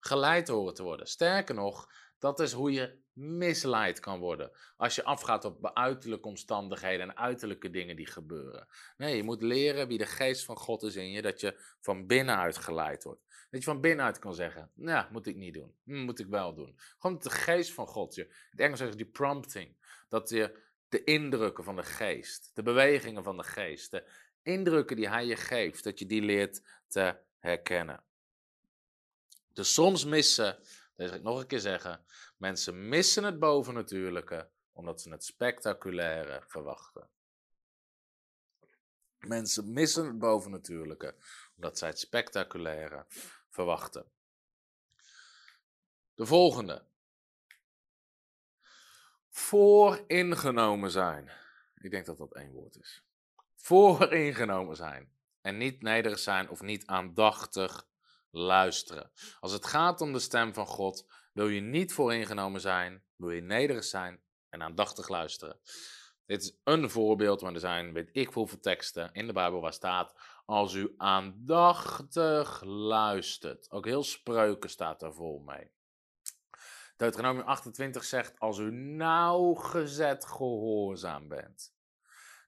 [0.00, 1.06] geleid horen te worden.
[1.06, 1.88] Sterker nog,
[2.18, 4.50] dat is hoe je misleid kan worden.
[4.76, 8.68] Als je afgaat op uiterlijke omstandigheden en uiterlijke dingen die gebeuren.
[8.96, 12.06] Nee, je moet leren wie de geest van God is in je, dat je van
[12.06, 13.20] binnenuit geleid wordt.
[13.50, 15.74] Dat je van binnenuit kan zeggen, nou, moet ik niet doen.
[15.84, 16.78] Hm, moet ik wel doen.
[16.98, 18.14] Gewoon de geest van God.
[18.14, 19.76] Je, het Engels zeggen die prompting.
[20.08, 24.04] Dat je de indrukken van de geest, de bewegingen van de geest, de
[24.42, 28.04] indrukken die hij je geeft, dat je die leert te herkennen.
[29.52, 30.58] Dus soms missen,
[30.96, 32.04] dat ga ik nog een keer zeggen,
[32.36, 37.08] mensen missen het bovennatuurlijke omdat ze het spectaculaire verwachten.
[39.18, 41.14] Mensen missen het bovennatuurlijke
[41.56, 43.06] omdat zij het spectaculaire
[43.48, 44.10] verwachten.
[46.14, 46.84] De volgende.
[49.28, 51.30] Vooringenomen zijn.
[51.76, 53.02] Ik denk dat dat één woord is.
[53.62, 55.12] Vooringenomen zijn.
[55.40, 57.86] En niet nederig zijn of niet aandachtig
[58.30, 59.10] luisteren.
[59.40, 63.40] Als het gaat om de stem van God, wil je niet vooringenomen zijn, wil je
[63.40, 65.60] nederig zijn en aandachtig luisteren.
[66.26, 69.72] Dit is een voorbeeld, maar er zijn, weet ik hoeveel teksten in de Bijbel waar
[69.72, 73.70] staat, als u aandachtig luistert.
[73.70, 75.70] Ook heel spreuken staat daar vol mee.
[76.96, 81.74] Deuteronomium 28 zegt, als u nauwgezet gehoorzaam bent.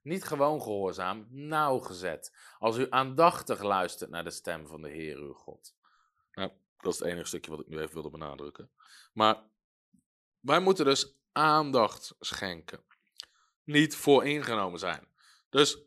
[0.05, 2.33] Niet gewoon gehoorzaam, nauwgezet.
[2.59, 5.75] Als u aandachtig luistert naar de stem van de Heer uw God.
[6.33, 8.71] Nou, dat is het enige stukje wat ik nu even wilde benadrukken.
[9.13, 9.43] Maar
[10.41, 12.85] wij moeten dus aandacht schenken.
[13.65, 15.09] Niet vooringenomen zijn.
[15.49, 15.79] Dus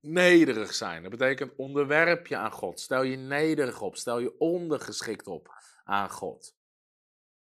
[0.00, 1.02] nederig zijn.
[1.02, 2.80] Dat betekent onderwerp je aan God.
[2.80, 3.96] Stel je nederig op.
[3.96, 5.54] Stel je ondergeschikt op
[5.84, 6.56] aan God.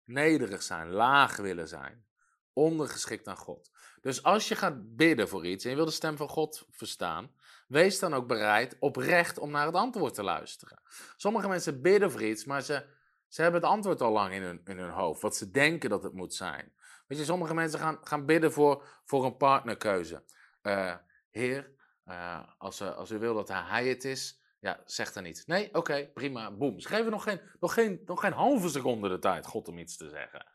[0.03, 2.05] Nederig zijn, laag willen zijn.
[2.53, 3.72] Ondergeschikt aan God.
[4.04, 7.32] Dus als je gaat bidden voor iets en je wil de stem van God verstaan,
[7.68, 10.82] wees dan ook bereid oprecht om naar het antwoord te luisteren.
[11.16, 12.86] Sommige mensen bidden voor iets, maar ze,
[13.28, 16.04] ze hebben het antwoord al lang in hun, in hun hoofd, wat ze denken dat
[16.04, 16.74] het moet zijn.
[17.08, 20.24] Weet je, sommige mensen gaan, gaan bidden voor, voor een partnerkeuze.
[20.64, 20.95] Uh,
[21.30, 21.72] heer,
[22.06, 25.43] uh, als, uh, als u wil dat hij het is, ja, zeg dan niet.
[25.45, 26.80] Nee, oké, prima, boem.
[26.80, 29.97] Ze geven nog geen, nog, geen, nog geen halve seconde de tijd God om iets
[29.97, 30.45] te zeggen.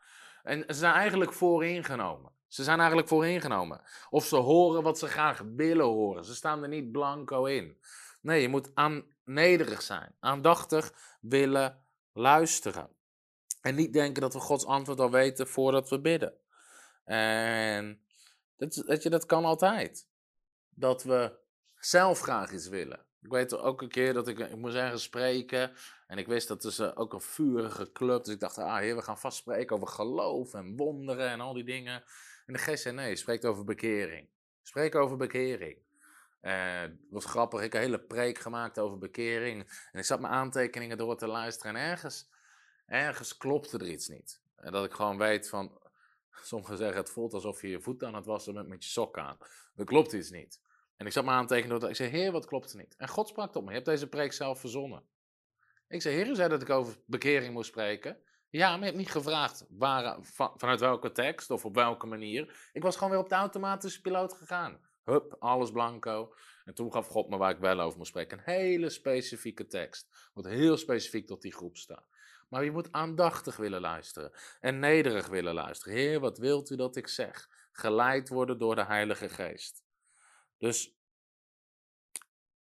[0.43, 2.37] En ze zijn eigenlijk vooringenomen.
[2.49, 3.81] Ze zijn eigenlijk vooringenomen.
[4.09, 6.25] Of ze horen wat ze graag willen horen.
[6.25, 7.77] Ze staan er niet blanco in.
[8.21, 10.15] Nee, je moet aan, nederig zijn.
[10.19, 11.83] Aandachtig willen
[12.13, 12.89] luisteren.
[13.61, 16.33] En niet denken dat we Gods antwoord al weten voordat we bidden.
[17.03, 18.01] En
[18.57, 20.07] dat, je, dat kan altijd.
[20.69, 21.37] Dat we
[21.75, 23.05] zelf graag iets willen.
[23.21, 25.71] Ik weet ook een keer dat ik, ik moest ergens spreken.
[26.07, 28.23] En ik wist dat het ook een vurige club.
[28.23, 31.53] Dus ik dacht, ah heer, we gaan vast spreken over geloof en wonderen en al
[31.53, 32.03] die dingen.
[32.49, 34.27] En de geest zei, spreekt over bekering.
[34.61, 35.77] Spreek over bekering.
[36.41, 39.87] Het was grappig, ik heb een hele preek gemaakt over bekering.
[39.91, 41.75] En ik zat mijn aantekeningen door te luisteren.
[41.75, 42.29] En ergens,
[42.85, 44.41] ergens klopte er iets niet.
[44.55, 45.81] En dat ik gewoon weet van,
[46.31, 49.17] sommigen zeggen het voelt alsof je je voet aan het wassen bent met je sok
[49.17, 49.37] aan.
[49.75, 50.61] Er klopt iets niet.
[50.97, 51.89] En ik zat mijn aantekeningen door.
[51.89, 52.95] Ik zei, heer, wat klopt er niet?
[52.97, 55.03] En God sprak tot me, je hebt deze preek zelf verzonnen.
[55.87, 58.17] Ik zei, heer, u zei dat ik over bekering moest spreken.
[58.49, 60.17] Ja, maar je hebt niet gevraagd waar,
[60.55, 62.69] vanuit welke tekst of op welke manier.
[62.73, 64.79] Ik was gewoon weer op de automatische piloot gegaan.
[65.03, 66.33] Hup, alles blanco.
[66.65, 68.37] En toen gaf God me waar ik wel over moest spreken.
[68.37, 70.29] Een hele specifieke tekst.
[70.33, 72.07] Wat heel specifiek tot die groep staat.
[72.49, 74.31] Maar je moet aandachtig willen luisteren.
[74.59, 75.97] En nederig willen luisteren.
[75.97, 77.49] Heer, wat wilt u dat ik zeg?
[77.71, 79.83] Geleid worden door de Heilige Geest.
[80.57, 80.97] Dus,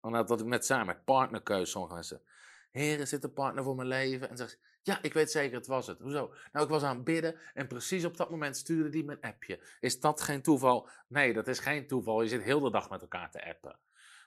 [0.01, 2.23] wat ik net zei met partnerkeuze.
[2.71, 4.29] Heer, is dit een partner voor mijn leven?
[4.29, 6.01] En zegt ja, ik weet zeker, het was het.
[6.01, 6.35] Hoezo?
[6.53, 9.61] Nou, ik was aan het bidden en precies op dat moment stuurde die mijn appje.
[9.81, 10.89] Is dat geen toeval?
[11.09, 12.23] Nee, dat is geen toeval.
[12.23, 13.79] Je zit heel de dag met elkaar te appen.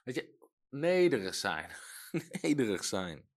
[0.04, 0.38] Weet je,
[0.70, 1.70] nederig zijn.
[2.42, 3.28] nederig zijn.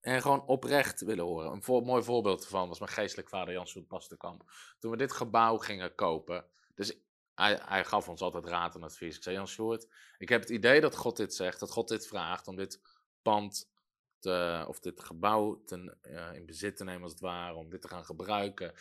[0.00, 1.52] En gewoon oprecht willen horen.
[1.52, 4.44] Een mooi voorbeeld ervan was mijn geestelijk vader Jan Soet Pastenkamp.
[4.78, 6.44] Toen we dit gebouw gingen kopen.
[6.74, 6.98] Dus
[7.34, 9.16] hij, hij, gaf ons altijd raad en advies.
[9.16, 9.86] Ik zei, Jan Sjoerd,
[10.18, 12.80] ik heb het idee dat God dit zegt, dat God dit vraagt om dit
[13.22, 13.70] pand
[14.18, 17.82] te, of dit gebouw ten, uh, in bezit te nemen als het ware, om dit
[17.82, 18.72] te gaan gebruiken.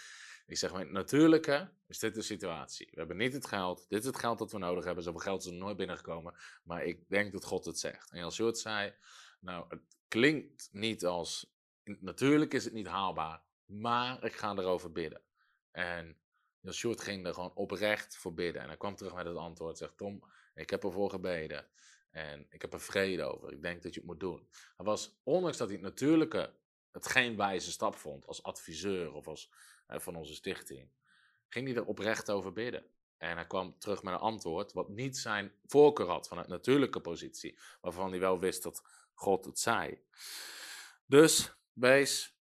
[0.45, 2.87] Ik zeg, maar natuurlijke is dit de situatie.
[2.91, 5.03] We hebben niet het geld, dit is het geld dat we nodig hebben.
[5.03, 6.33] Zoveel geld is er nooit binnengekomen,
[6.63, 8.11] maar ik denk dat God het zegt.
[8.11, 8.93] En Sjoerd zei,
[9.39, 15.21] nou, het klinkt niet als, natuurlijk is het niet haalbaar, maar ik ga erover bidden.
[15.71, 16.17] En
[16.59, 18.61] Jan ging er gewoon oprecht voor bidden.
[18.61, 20.23] En hij kwam terug met het antwoord, zegt Tom,
[20.55, 21.67] ik heb ervoor gebeden.
[22.15, 23.51] En ik heb er vrede over.
[23.51, 24.47] Ik denk dat je het moet doen.
[24.77, 26.53] Hij was, ondanks dat hij het natuurlijke
[26.91, 29.51] het geen wijze stap vond als adviseur of als
[29.87, 30.89] eh, van onze stichting,
[31.47, 32.85] ging hij er oprecht over bidden.
[33.17, 36.99] En hij kwam terug met een antwoord wat niet zijn voorkeur had van het natuurlijke
[36.99, 40.01] positie, waarvan hij wel wist dat God het zei.
[41.05, 42.37] Dus wees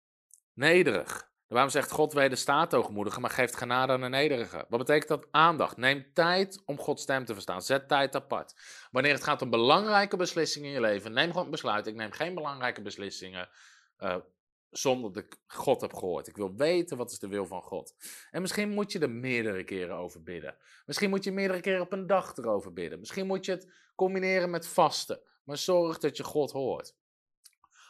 [0.52, 1.29] nederig.
[1.50, 4.64] Waarom zegt God wij de staat hoogmoedigen, maar geeft genade aan de nederigen?
[4.68, 5.26] Wat betekent dat?
[5.30, 5.76] Aandacht.
[5.76, 7.62] Neem tijd om Gods stem te verstaan.
[7.62, 8.54] Zet tijd apart.
[8.90, 11.86] Wanneer het gaat om belangrijke beslissingen in je leven, neem gewoon een besluit.
[11.86, 13.48] Ik neem geen belangrijke beslissingen
[13.98, 14.16] uh,
[14.70, 16.26] zonder dat ik God heb gehoord.
[16.26, 17.94] Ik wil weten wat is de wil van God.
[18.30, 20.56] En misschien moet je er meerdere keren over bidden.
[20.86, 22.98] Misschien moet je meerdere keren op een dag erover bidden.
[22.98, 25.20] Misschien moet je het combineren met vasten.
[25.44, 26.94] Maar zorg dat je God hoort.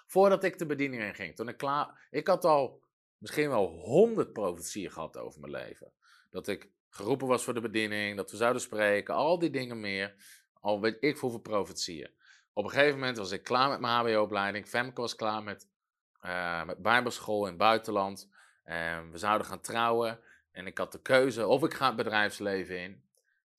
[0.06, 2.06] Voordat ik de bediening in ging, toen ik klaar...
[2.10, 2.82] Ik had al
[3.20, 5.92] misschien wel honderd profetieën gehad over mijn leven.
[6.30, 10.14] Dat ik geroepen was voor de bediening, dat we zouden spreken, al die dingen meer.
[10.60, 12.10] Al weet ik hoeveel profetieën.
[12.52, 14.68] Op een gegeven moment was ik klaar met mijn HBO-opleiding.
[14.68, 15.68] Femke was klaar met,
[16.22, 18.30] uh, met Bijbelschool in het buitenland.
[18.64, 20.20] En we zouden gaan trouwen.
[20.52, 23.04] En ik had de keuze of ik ga het bedrijfsleven in.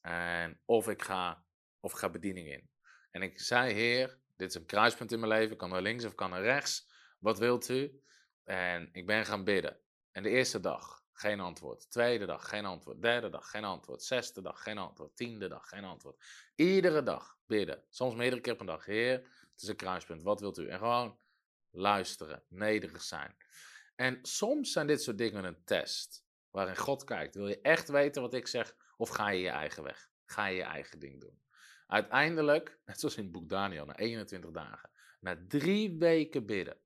[0.01, 1.43] En of ik ga,
[1.79, 2.69] of ik ga bediening in.
[3.11, 5.51] En ik zei, Heer, dit is een kruispunt in mijn leven.
[5.51, 6.89] Ik kan naar links of kan naar rechts.
[7.19, 8.01] Wat wilt u?
[8.43, 9.77] En ik ben gaan bidden.
[10.11, 11.91] En de eerste dag, geen antwoord.
[11.91, 13.01] Tweede dag, geen antwoord.
[13.01, 14.03] Derde dag, geen antwoord.
[14.03, 15.15] Zesde dag, geen antwoord.
[15.15, 16.23] Tiende dag, geen antwoord.
[16.55, 17.83] Iedere dag bidden.
[17.89, 18.85] Soms meerdere keer per dag.
[18.85, 19.11] Heer,
[19.51, 20.23] het is een kruispunt.
[20.23, 20.67] Wat wilt u?
[20.67, 21.19] En gewoon
[21.69, 22.43] luisteren.
[22.47, 23.35] Nederig zijn.
[23.95, 26.25] En soms zijn dit soort dingen een test.
[26.51, 27.35] Waarin God kijkt.
[27.35, 28.75] Wil je echt weten wat ik zeg?
[28.97, 30.09] Of ga je je eigen weg?
[30.25, 31.41] Ga je je eigen ding doen?
[31.87, 34.89] Uiteindelijk, net zoals in het boek Daniel, na 21 dagen.
[35.19, 36.77] Na drie weken bidden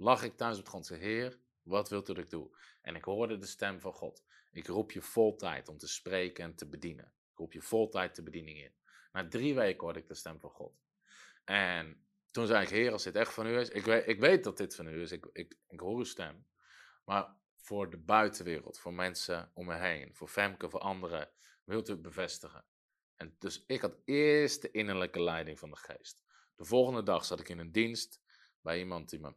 [0.00, 2.56] lag ik thuis op en zei, Heer, wat wilt u dat ik doe?
[2.82, 4.24] En ik hoorde de stem van God.
[4.52, 7.12] Ik roep je vol tijd om te spreken en te bedienen.
[7.30, 8.74] Ik roep je vol tijd de bediening in.
[9.12, 10.80] Na drie weken hoorde ik de stem van God.
[11.44, 14.44] En toen zei ik, Heer, als dit echt van u is, ik weet, ik weet
[14.44, 16.46] dat dit van u is, ik, ik, ik hoor uw stem.
[17.04, 21.30] Maar voor de buitenwereld, voor mensen om me heen, voor Femke, voor anderen,
[21.64, 22.64] wilt u het bevestigen.
[23.16, 26.22] En dus ik had eerst de innerlijke leiding van de geest.
[26.56, 28.20] De volgende dag zat ik in een dienst
[28.60, 29.34] bij iemand die me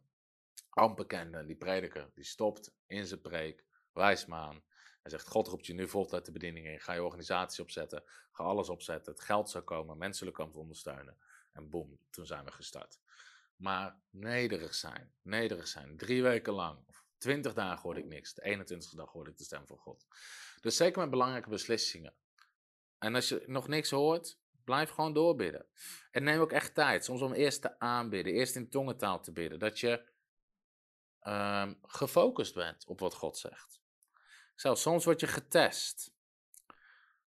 [0.74, 1.46] amper kende.
[1.46, 4.62] Die prediker, die stopt in zijn preek, wijst me aan.
[5.02, 6.80] Hij zegt, God roept je nu voltijd de bediening in.
[6.80, 8.02] Ga je organisatie opzetten,
[8.32, 9.12] ga alles opzetten.
[9.12, 11.16] Het geld zou komen, mensen zullen komen ondersteunen.
[11.52, 12.98] En boem, toen zijn we gestart.
[13.56, 15.96] Maar nederig zijn, nederig zijn.
[15.96, 18.34] Drie weken lang, of twintig dagen hoorde ik niks.
[18.34, 20.06] De 21ste dag hoorde ik de stem van God.
[20.60, 22.14] Dus zeker met belangrijke beslissingen.
[22.98, 25.66] En als je nog niks hoort, blijf gewoon doorbidden.
[26.10, 29.58] En neem ook echt tijd, soms om eerst te aanbidden, eerst in tongentaal te bidden.
[29.58, 30.12] Dat je
[31.24, 33.80] um, gefocust bent op wat God zegt.
[34.54, 36.12] Zelfs soms word je getest.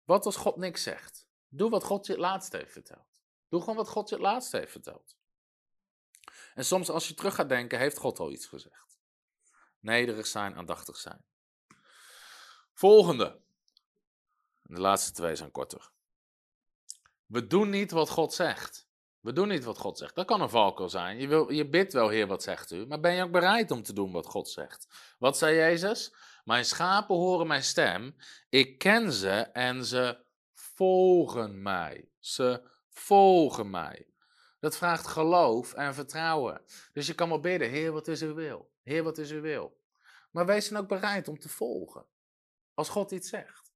[0.03, 1.27] Wat als God niks zegt?
[1.47, 3.21] Doe wat God je het laatst heeft verteld.
[3.49, 5.17] Doe gewoon wat God je het laatst heeft verteld.
[6.55, 8.99] En soms als je terug gaat denken, heeft God al iets gezegd.
[9.79, 11.25] Nederig zijn, aandachtig zijn.
[12.73, 13.41] Volgende.
[14.61, 15.91] De laatste twee zijn korter.
[17.25, 18.88] We doen niet wat God zegt.
[19.21, 20.15] We doen niet wat God zegt.
[20.15, 21.19] Dat kan een valkuil zijn.
[21.19, 22.85] Je, wil, je bidt wel, Heer, wat zegt u?
[22.85, 24.87] Maar ben je ook bereid om te doen wat God zegt?
[25.17, 26.13] Wat zei Jezus?
[26.43, 28.15] Mijn schapen horen mijn stem.
[28.49, 30.17] Ik ken ze en ze
[30.53, 32.09] volgen mij.
[32.19, 34.07] Ze volgen mij.
[34.59, 36.61] Dat vraagt geloof en vertrouwen.
[36.93, 38.71] Dus je kan wel bidden, Heer, wat is uw wil?
[38.83, 39.77] Heer, wat is uw wil?
[40.31, 42.05] Maar wees dan ook bereid om te volgen.
[42.73, 43.68] Als God iets zegt.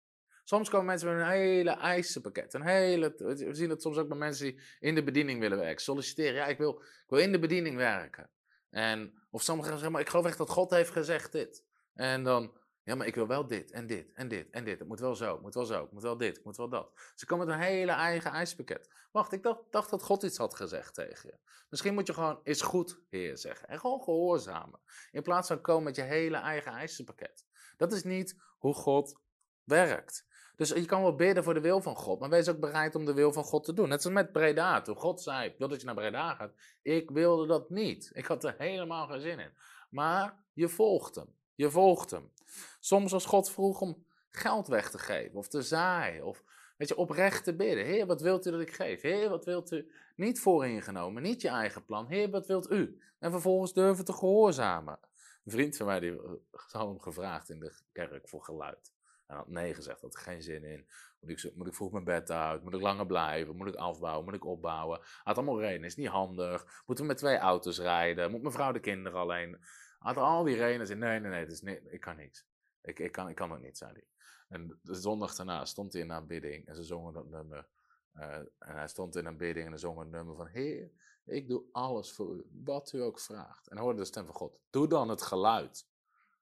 [0.44, 2.54] Soms komen mensen met een hele eisenpakket.
[2.54, 5.82] We zien het soms ook bij mensen die in de bediening willen werken.
[5.82, 6.34] Solliciteren.
[6.34, 8.30] Ja, ik wil, ik wil in de bediening werken.
[8.70, 11.64] En, of sommigen zeggen, maar ik geloof echt dat God heeft gezegd dit.
[11.94, 14.80] En dan, ja, maar ik wil wel dit en dit en dit en dit.
[14.80, 16.92] Het moet wel zo, het moet wel zo, het moet wel dit, moet wel dat.
[17.16, 18.90] Ze komen met een hele eigen ijspakket.
[19.12, 21.38] Wacht, ik dacht, dacht dat God iets had gezegd tegen je.
[21.70, 23.68] Misschien moet je gewoon, is goed, Heer, zeggen.
[23.68, 24.80] En gewoon gehoorzamen.
[25.12, 27.46] In plaats van komen met je hele eigen eisenpakket.
[27.78, 29.20] Dat is niet hoe God
[29.64, 30.26] werkt.
[30.56, 33.06] Dus je kan wel bidden voor de wil van God, maar wees ook bereid om
[33.06, 33.90] de wil van God te doen.
[33.90, 34.82] Net zoals met Breda.
[34.82, 36.54] Toen God zei, ik wil dat je naar Breda gaat.
[36.82, 38.12] Ik wilde dat niet.
[38.14, 39.52] Ik had er helemaal geen zin in.
[39.90, 41.28] Maar je volgt hem.
[41.56, 42.32] Je volgt hem.
[42.80, 46.44] Soms als God vroeg om geld weg te geven of te zaaien of
[46.78, 47.86] weet je, oprecht te bidden.
[47.86, 49.02] Heer, wat wilt u dat ik geef?
[49.02, 49.92] Heer, wat wilt u?
[50.16, 52.08] Niet vooringenomen, niet je eigen plan.
[52.08, 53.02] Heer, wat wilt u?
[53.20, 55.00] En vervolgens durven te gehoorzamen.
[55.46, 58.92] Een vriend van mij die eh, had hem gevraagd in de kerk voor geluid.
[59.28, 60.88] En had nee gezegd, had er geen zin in.
[61.20, 62.64] Moet ik, moet ik vroeg mijn bed uit?
[62.64, 63.56] Moet ik langer blijven?
[63.56, 64.26] Moet ik afbouwen?
[64.26, 65.00] Moet ik opbouwen?
[65.24, 65.88] Had allemaal redenen.
[65.88, 66.84] Is niet handig.
[66.86, 68.32] Moeten we met twee auto's rijden?
[68.32, 69.60] Moet mijn vrouw de kinderen alleen?
[70.00, 71.00] Had al die redenen.
[71.00, 72.46] Nee, nee, nee, het is niet, ik kan niks.
[72.82, 74.08] Ik, ik, kan, ik kan het niet, zei hij.
[74.48, 77.68] En de zondag daarna stond hij in aanbidding en ze zongen dat nummer.
[78.16, 80.48] Uh, en hij stond in aanbidding en ze zongen het nummer van...
[80.48, 80.92] Heer,
[81.26, 83.68] ik doe alles voor u, wat u ook vraagt.
[83.68, 84.60] En hoorde de stem van God.
[84.70, 85.88] Doe dan het geluid.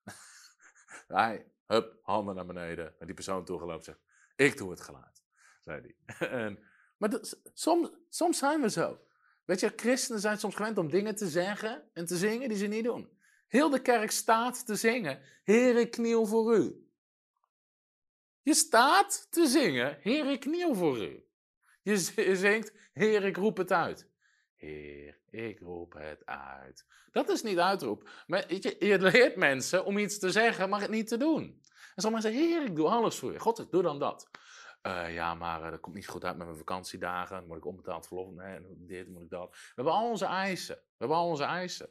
[1.08, 3.00] hij, hup, handen naar beneden.
[3.00, 4.00] En die persoon toegelopen zegt...
[4.36, 5.24] Ik doe het geluid,
[5.60, 6.30] zei hij.
[6.46, 6.60] en,
[6.98, 7.20] maar
[7.54, 9.00] soms, soms zijn we zo.
[9.46, 12.66] Weet je, christenen zijn soms gewend om dingen te zeggen en te zingen die ze
[12.66, 13.20] niet doen.
[13.48, 15.22] Heel de kerk staat te zingen.
[15.44, 16.90] Heer, ik kniel voor u.
[18.42, 19.98] Je staat te zingen.
[20.02, 21.26] Heer, ik kniel voor u.
[21.82, 21.98] Je
[22.36, 24.11] zingt, Heer, ik roep het uit.
[24.62, 26.86] Heer, ik roep het uit.
[27.12, 28.10] Dat is niet uitroep.
[28.28, 31.62] Maar je, je leert mensen om iets te zeggen, maar het niet te doen.
[31.96, 33.40] En sommigen zeggen, Heer, ik doe alles voor je.
[33.40, 34.30] God, doe dan dat.
[34.88, 37.36] Uh, ja, maar uh, dat komt niet goed uit met mijn vakantiedagen.
[37.36, 38.30] Dan moet ik onbetaald verlof.
[38.30, 39.50] Nee, dit moet ik dat.
[39.50, 40.76] We hebben al onze eisen.
[40.76, 41.90] We hebben al onze eisen.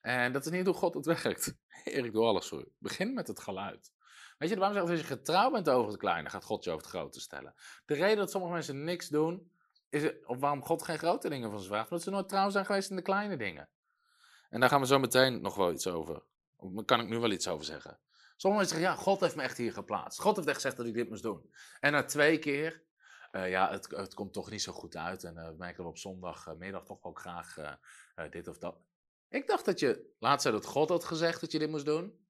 [0.00, 1.56] En dat is niet hoe God het werkt.
[1.66, 2.72] Heer, ik doe alles voor u.
[2.78, 3.92] Begin met het geluid.
[4.38, 6.82] Weet je, waarom zegt als je getrouwd bent over het kleine, gaat God je over
[6.82, 7.54] het grote stellen.
[7.86, 9.52] De reden dat sommige mensen niks doen,
[9.92, 12.66] is of waarom God geen grote dingen van ze vraagt, omdat ze nooit trouw zijn
[12.66, 13.68] geweest in de kleine dingen.
[14.50, 16.22] En daar gaan we zo meteen nog wel iets over.
[16.58, 17.98] Daar kan ik nu wel iets over zeggen.
[18.36, 20.20] Sommigen zeggen, ja, God heeft me echt hier geplaatst.
[20.20, 21.52] God heeft echt gezegd dat ik dit moest doen.
[21.80, 22.82] En na twee keer,
[23.32, 25.24] uh, ja, het, het, komt toch niet zo goed uit.
[25.24, 27.72] En uh, we merken op zondagmiddag toch ook graag uh,
[28.30, 28.76] dit of dat.
[29.28, 32.26] Ik dacht dat je, laat zei dat God had gezegd dat je dit moest doen.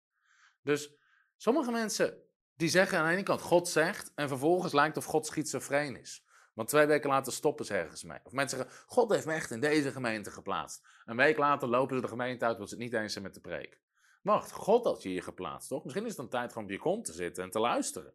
[0.63, 0.95] Dus
[1.37, 2.23] sommige mensen
[2.55, 6.25] die zeggen aan de ene kant God zegt en vervolgens lijkt of God schizofreen is.
[6.53, 8.19] Want twee weken later stoppen ze ergens mee.
[8.25, 10.87] Of mensen zeggen, God heeft me echt in deze gemeente geplaatst.
[11.05, 13.35] Een week later lopen ze de gemeente uit, want ze het niet eens zijn met
[13.35, 13.81] de preek.
[14.23, 15.83] Wacht, God had je hier geplaatst, toch?
[15.83, 18.15] Misschien is het dan tijd om op je kont te zitten en te luisteren.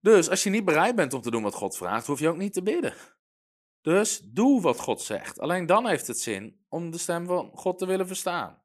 [0.00, 2.36] Dus als je niet bereid bent om te doen wat God vraagt, hoef je ook
[2.36, 2.94] niet te bidden.
[3.80, 5.38] Dus doe wat God zegt.
[5.38, 8.62] Alleen dan heeft het zin om de stem van God te willen verstaan.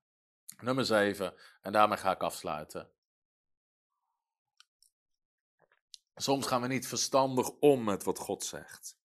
[0.61, 2.89] Nummer 7, en daarmee ga ik afsluiten.
[6.15, 8.97] Soms gaan we niet verstandig om met wat God zegt.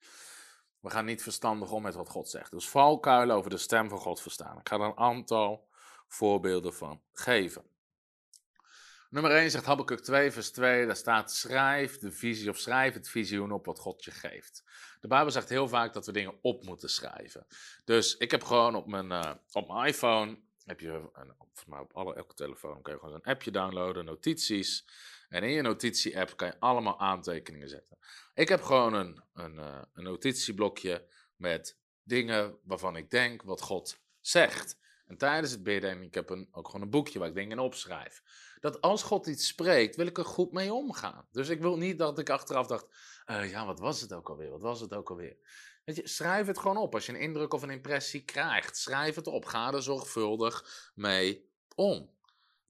[0.80, 2.50] We gaan niet verstandig om met wat God zegt.
[2.50, 4.59] Dus valkuilen over de stem van God verstaan.
[4.59, 5.68] Ik ga er een aantal
[6.09, 7.64] voorbeelden van geven.
[9.11, 13.09] Nummer 1 zegt Habakkuk 2, vers 2, daar staat schrijf de visie of schrijf het
[13.09, 14.64] visioen op wat God je geeft.
[15.00, 17.46] De Bijbel zegt heel vaak dat we dingen op moeten schrijven.
[17.84, 21.32] Dus ik heb gewoon op mijn, uh, op mijn iPhone, heb je, een,
[21.66, 24.84] maar op alle, elke telefoon kun je gewoon een appje downloaden, notities.
[25.29, 27.99] En in je notitie-app kan je allemaal aantekeningen zetten.
[28.35, 31.07] Ik heb gewoon een, een, uh, een notitieblokje
[31.37, 34.79] met dingen waarvan ik denk wat God zegt.
[35.07, 37.51] En tijdens het bidden, en ik heb een, ook gewoon een boekje waar ik dingen
[37.51, 38.22] in opschrijf.
[38.61, 41.26] Dat als God iets spreekt, wil ik er goed mee omgaan.
[41.31, 42.87] Dus ik wil niet dat ik achteraf dacht,
[43.26, 44.51] uh, ja, wat was het ook alweer?
[44.51, 45.37] Wat was het ook alweer?
[45.85, 46.95] Weet je, schrijf het gewoon op.
[46.95, 49.45] Als je een indruk of een impressie krijgt, schrijf het op.
[49.45, 52.16] Ga er zorgvuldig mee om.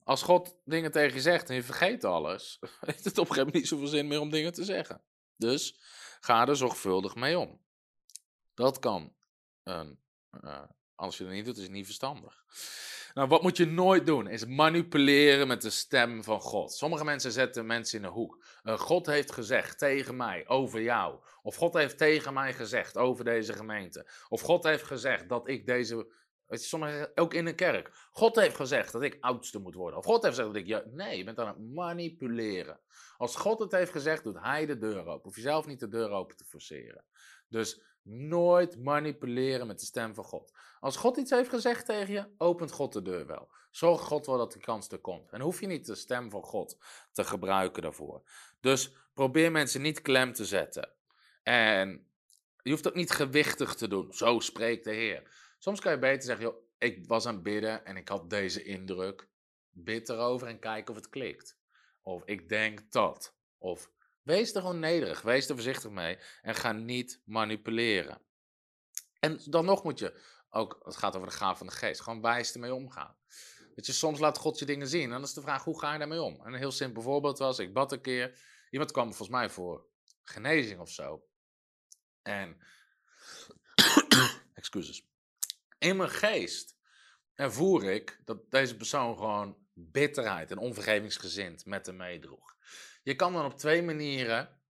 [0.08, 3.36] Als God dingen tegen je zegt en je vergeet alles, heeft het op een gegeven
[3.36, 5.02] moment niet zoveel zin meer om dingen te zeggen.
[5.36, 5.80] Dus
[6.20, 7.60] ga er zorgvuldig mee om.
[8.54, 9.14] Dat kan.
[9.62, 10.00] Een,
[10.44, 10.62] uh,
[10.94, 12.44] als je dat niet doet, is het niet verstandig.
[13.14, 14.26] Nou, wat moet je nooit doen?
[14.26, 16.72] Is manipuleren met de stem van God.
[16.72, 18.44] Sommige mensen zetten mensen in een hoek.
[18.62, 21.20] Uh, God heeft gezegd tegen mij over jou.
[21.42, 24.10] Of God heeft tegen mij gezegd over deze gemeente.
[24.28, 26.16] Of God heeft gezegd dat ik deze.
[26.48, 28.08] Weet je, sommigen ook in een kerk.
[28.10, 29.98] God heeft gezegd dat ik oudste moet worden.
[29.98, 30.68] Of God heeft gezegd dat ik.
[30.68, 32.80] Ja, nee, je bent aan het manipuleren.
[33.16, 35.22] Als God het heeft gezegd, doet Hij de deur open.
[35.22, 37.04] Hoef je zelf niet de deur open te forceren.
[37.48, 40.52] Dus nooit manipuleren met de stem van God.
[40.80, 43.48] Als God iets heeft gezegd tegen je, opent God de deur wel.
[43.70, 45.30] Zorg God wel dat de kans er komt.
[45.30, 46.78] En hoef je niet de stem van God
[47.12, 48.22] te gebruiken daarvoor.
[48.60, 50.92] Dus probeer mensen niet klem te zetten.
[51.42, 52.06] En
[52.62, 54.12] je hoeft ook niet gewichtig te doen.
[54.12, 55.47] Zo spreekt de Heer.
[55.58, 58.62] Soms kan je beter zeggen, joh, ik was aan het bidden en ik had deze
[58.62, 59.28] indruk.
[59.70, 61.58] Bid erover en kijk of het klikt.
[62.02, 63.36] Of ik denk dat.
[63.58, 63.90] Of
[64.22, 68.22] wees er gewoon nederig, wees er voorzichtig mee en ga niet manipuleren.
[69.20, 72.20] En dan nog moet je ook, het gaat over de gaaf van de geest, gewoon
[72.20, 73.16] wijs ermee omgaan.
[73.74, 75.02] Dat je soms laat God je dingen zien.
[75.02, 76.40] En dan is de vraag, hoe ga je daarmee om?
[76.40, 78.38] En een heel simpel voorbeeld was, ik bad een keer.
[78.70, 79.86] Iemand kwam volgens mij voor
[80.24, 81.26] genezing of zo.
[82.22, 82.58] En,
[84.54, 85.07] excuses.
[85.78, 86.76] In mijn geest
[87.34, 92.56] ervoer ik dat deze persoon gewoon bitterheid en onvergevingsgezind met hem meedroeg.
[93.02, 94.60] Je kan dan op twee manieren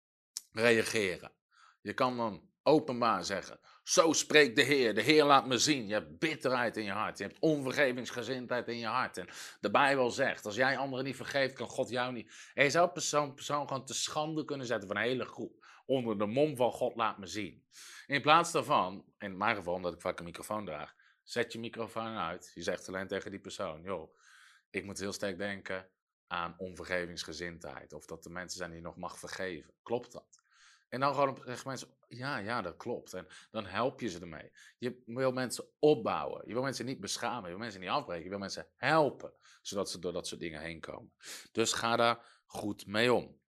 [0.52, 1.32] reageren.
[1.80, 4.94] Je kan dan openbaar zeggen: Zo spreekt de Heer.
[4.94, 5.86] De Heer laat me zien.
[5.86, 7.18] Je hebt bitterheid in je hart.
[7.18, 9.16] Je hebt onvergevingsgezindheid in je hart.
[9.16, 9.28] En
[9.60, 12.32] de Bijbel zegt: Als jij anderen niet vergeeft, kan God jou niet.
[12.54, 15.66] En je zou persoon, persoon gewoon te schande kunnen zetten van een hele groep.
[15.86, 17.64] Onder de mom van God laat me zien.
[18.06, 20.94] In plaats daarvan, in mijn geval omdat ik vaak een microfoon draag,
[21.30, 22.50] zet je microfoon uit.
[22.54, 24.16] Je zegt alleen tegen die persoon: Joh,
[24.70, 25.90] ik moet heel sterk denken
[26.26, 27.92] aan onvergevingsgezindheid.
[27.92, 29.74] Of dat de mensen zijn die nog mag vergeven.
[29.82, 30.42] Klopt dat?
[30.88, 33.14] En dan gewoon zeggen mensen, ja, ja, dat klopt.
[33.14, 34.52] En dan help je ze ermee.
[34.78, 36.42] Je wil mensen opbouwen.
[36.46, 37.42] Je wil mensen niet beschamen.
[37.42, 38.24] Je wil mensen niet afbreken.
[38.24, 41.12] Je wil mensen helpen, zodat ze door dat soort dingen heen komen.
[41.52, 43.40] Dus ga daar goed mee om.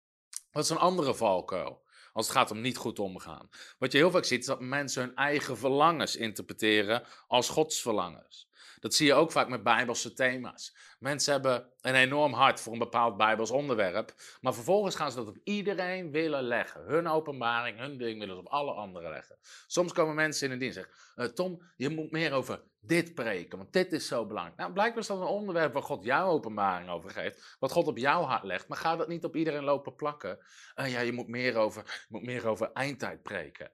[0.50, 1.88] Wat is een andere valkuil?
[2.20, 3.48] Als het gaat om niet goed omgaan.
[3.78, 8.49] Wat je heel vaak ziet, is dat mensen hun eigen verlangens interpreteren als Gods verlangens.
[8.80, 10.76] Dat zie je ook vaak met bijbelse thema's.
[10.98, 15.28] Mensen hebben een enorm hart voor een bepaald bijbels onderwerp, maar vervolgens gaan ze dat
[15.28, 16.84] op iedereen willen leggen.
[16.86, 19.38] Hun openbaring, hun ding willen ze op alle anderen leggen.
[19.66, 23.14] Soms komen mensen in een dienst en zeggen, uh, Tom, je moet meer over dit
[23.14, 24.58] preken, want dit is zo belangrijk.
[24.58, 27.98] Nou, blijkbaar is dat een onderwerp waar God jouw openbaring over geeft, wat God op
[27.98, 30.38] jouw hart legt, maar ga dat niet op iedereen lopen plakken.
[30.76, 33.70] Uh, ja, je moet meer over, moet meer over eindtijd preken.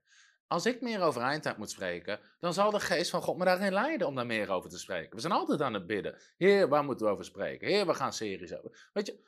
[0.49, 3.73] Als ik meer over eindtijd moet spreken, dan zal de geest van God me daarin
[3.73, 5.15] leiden om daar meer over te spreken.
[5.15, 6.19] We zijn altijd aan het bidden.
[6.37, 7.69] Heer, waar moeten we over spreken?
[7.69, 8.89] Heer, we gaan series over.
[8.93, 9.19] Weet je,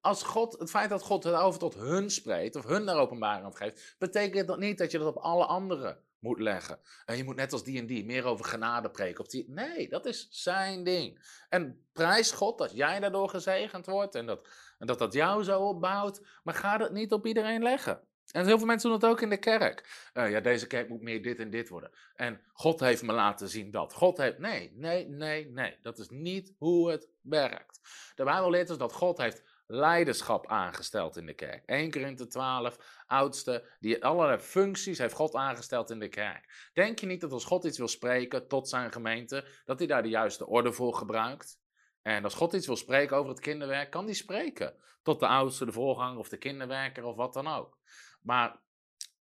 [0.00, 3.58] als God, het feit dat God over tot hun spreekt, of hun daar openbaring over
[3.58, 6.78] geeft, betekent dat niet dat je dat op alle anderen moet leggen.
[7.04, 9.24] En je moet net als die en die meer over genade preken.
[9.28, 9.50] Die...
[9.50, 11.18] Nee, dat is zijn ding.
[11.48, 15.60] En prijs God dat jij daardoor gezegend wordt en dat, en dat dat jou zo
[15.60, 18.00] opbouwt, maar ga dat niet op iedereen leggen.
[18.32, 20.10] En heel veel mensen doen het ook in de kerk.
[20.14, 21.90] Uh, ja, deze kerk moet meer dit en dit worden.
[22.14, 23.92] En God heeft me laten zien dat.
[23.92, 24.38] God heeft.
[24.38, 25.78] Nee, nee, nee, nee.
[25.82, 27.80] Dat is niet hoe het werkt.
[28.14, 31.62] De Bijbel leert ons dat God heeft leiderschap aangesteld in de kerk.
[31.66, 36.70] 1 Korinthe 12, oudste, die allerlei functies heeft God aangesteld in de kerk.
[36.72, 40.02] Denk je niet dat als God iets wil spreken tot zijn gemeente, dat hij daar
[40.02, 41.60] de juiste orde voor gebruikt?
[42.02, 44.74] En als God iets wil spreken over het kinderwerk, kan hij spreken.
[45.02, 47.78] Tot de oudste, de voorganger of de kinderwerker of wat dan ook.
[48.22, 48.60] Maar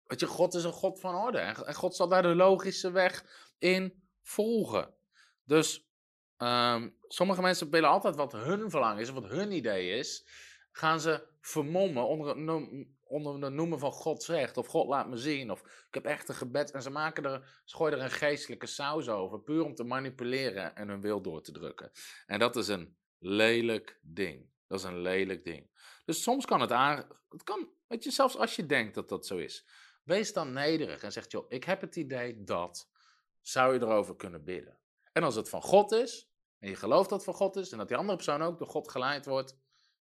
[0.03, 1.37] weet je, God is een God van orde.
[1.37, 3.25] En God zal daar de logische weg
[3.57, 4.93] in volgen.
[5.43, 5.87] Dus
[6.37, 10.27] um, sommige mensen willen altijd wat hun verlangen is, wat hun idee is.
[10.71, 14.57] Gaan ze vermommen onder het, onder de noemen van God zegt.
[14.57, 15.51] Of God laat me zien.
[15.51, 16.71] Of ik heb echt een gebed.
[16.71, 19.39] En ze, maken er, ze gooien er een geestelijke saus over.
[19.39, 21.91] Puur om te manipuleren en hun wil door te drukken.
[22.25, 24.49] En dat is een lelijk ding.
[24.67, 25.69] Dat is een lelijk ding.
[26.05, 27.07] Dus soms kan het aan.
[27.29, 29.67] Het kan Weet je, zelfs als je denkt dat dat zo is,
[30.03, 32.89] wees dan nederig en zeg, joh, ik heb het idee dat,
[33.41, 34.79] zou je erover kunnen bidden?
[35.11, 36.29] En als het van God is,
[36.59, 38.67] en je gelooft dat het van God is, en dat die andere persoon ook door
[38.67, 39.57] God geleid wordt,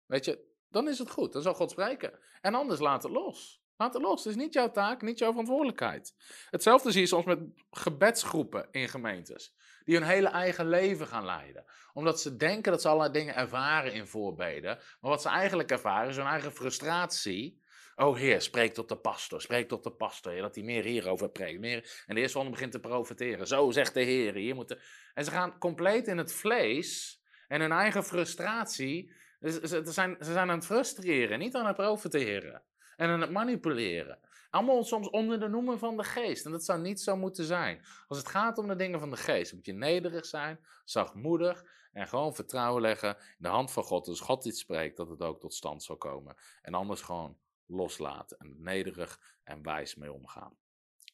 [0.06, 2.18] weet je, dan is het goed, dan zal God spreken.
[2.40, 3.64] En anders laat het los.
[3.76, 4.24] Laat het los.
[4.24, 6.14] Het is niet jouw taak, niet jouw verantwoordelijkheid.
[6.50, 9.54] Hetzelfde zie je soms met gebedsgroepen in gemeentes.
[9.84, 11.64] Die hun hele eigen leven gaan leiden.
[11.92, 14.78] Omdat ze denken dat ze allerlei dingen ervaren in voorbeden.
[15.00, 17.62] Maar wat ze eigenlijk ervaren is hun eigen frustratie
[17.98, 20.36] Oh Heer, spreek tot de pastor, spreek tot de pastor.
[20.36, 21.60] Dat hij meer hierover preekt.
[21.60, 22.02] Meer...
[22.06, 23.46] En de eerste one begint te profiteren.
[23.46, 24.34] Zo zegt de Heer.
[24.34, 24.78] Hier moet
[25.14, 29.12] En ze gaan compleet in het vlees en hun eigen frustratie.
[29.40, 32.62] Ze zijn, ze zijn aan het frustreren, niet aan het profiteren.
[32.96, 34.18] En aan het manipuleren.
[34.50, 36.44] Allemaal soms onder de noemer van de geest.
[36.44, 37.84] En dat zou niet zo moeten zijn.
[38.06, 42.08] Als het gaat om de dingen van de geest, moet je nederig zijn, zachtmoedig en
[42.08, 44.04] gewoon vertrouwen leggen in de hand van God.
[44.04, 46.36] Dus God iets spreekt, dat het ook tot stand zal komen.
[46.62, 47.36] En anders gewoon
[47.66, 50.56] loslaten en nederig en wijs mee omgaan.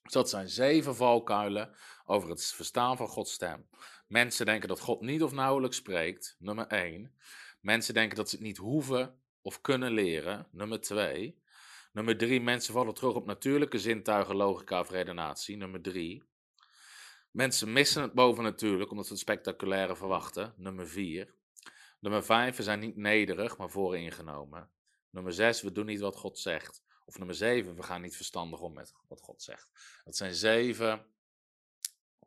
[0.02, 1.74] Dus dat zijn zeven valkuilen
[2.04, 3.68] over het verstaan van Gods stem.
[4.06, 7.14] Mensen denken dat God niet of nauwelijks spreekt, nummer één.
[7.60, 11.40] Mensen denken dat ze het niet hoeven of kunnen leren, nummer twee.
[11.92, 16.24] Nummer drie, mensen vallen terug op natuurlijke zintuigen, logica of redenatie, nummer drie.
[17.30, 21.34] Mensen missen het bovennatuurlijk omdat ze het spectaculaire verwachten, nummer vier.
[22.00, 24.70] Nummer vijf, we zijn niet nederig, maar vooringenomen.
[25.12, 26.82] Nummer zes, we doen niet wat God zegt.
[27.04, 29.68] Of nummer zeven, we gaan niet verstandig om met wat God zegt.
[30.04, 31.06] Dat zijn zeven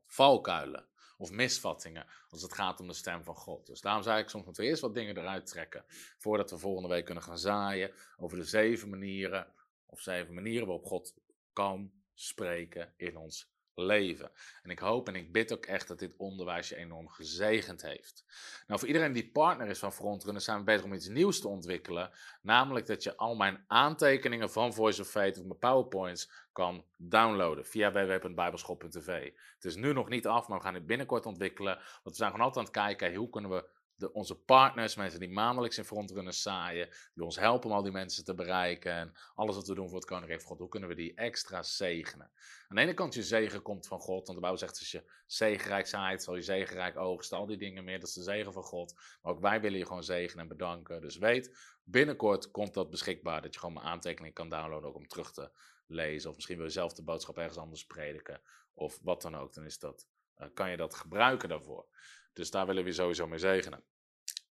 [0.06, 3.66] valkuilen of misvattingen als het gaat om de stem van God.
[3.66, 5.86] Dus daarom zei ik soms moeten we eerst wat dingen eruit trekken
[6.18, 9.54] voordat we volgende week kunnen gaan zaaien over de zeven manieren
[9.86, 11.14] of zeven manieren waarop God
[11.54, 14.32] kan spreken in ons leven.
[14.64, 18.26] En ik hoop en ik bid ook echt dat dit onderwijs je enorm gezegend heeft.
[18.68, 21.48] Nou, voor iedereen die partner is van Frontrunners zijn we bezig om iets nieuws te
[21.48, 22.12] ontwikkelen.
[22.42, 27.66] Namelijk dat je al mijn aantekeningen van Voice of Faith of mijn PowerPoints kan downloaden
[27.66, 29.32] via www.bijbelschool.tv.
[29.56, 31.76] Het is nu nog niet af, maar we gaan het binnenkort ontwikkelen.
[31.76, 33.66] Want we zijn gewoon altijd aan het kijken, hoe kunnen we
[33.96, 37.92] de, onze partners, mensen die maandelijks in frontrunners zaaien, die ons helpen om al die
[37.92, 40.90] mensen te bereiken en alles wat we doen voor het Koninkrijk van God, hoe kunnen
[40.90, 42.32] we die extra zegenen?
[42.68, 45.12] Aan de ene kant je zegen komt van God, want de Bijbel zegt als je
[45.26, 48.64] zegenrijk zaait, zal je zegenrijk oogsten, al die dingen meer, dat is de zegen van
[48.64, 48.94] God.
[49.22, 51.02] Maar ook wij willen je gewoon zegenen en bedanken.
[51.02, 55.08] Dus weet, binnenkort komt dat beschikbaar, dat je gewoon mijn aantekening kan downloaden ook om
[55.08, 55.52] terug te
[55.88, 56.30] lezen.
[56.30, 58.42] Of misschien wil je zelf de boodschap ergens anders prediken,
[58.74, 61.88] of wat dan ook, dan is dat, uh, kan je dat gebruiken daarvoor.
[62.36, 63.84] Dus daar willen we je sowieso mee zegenen.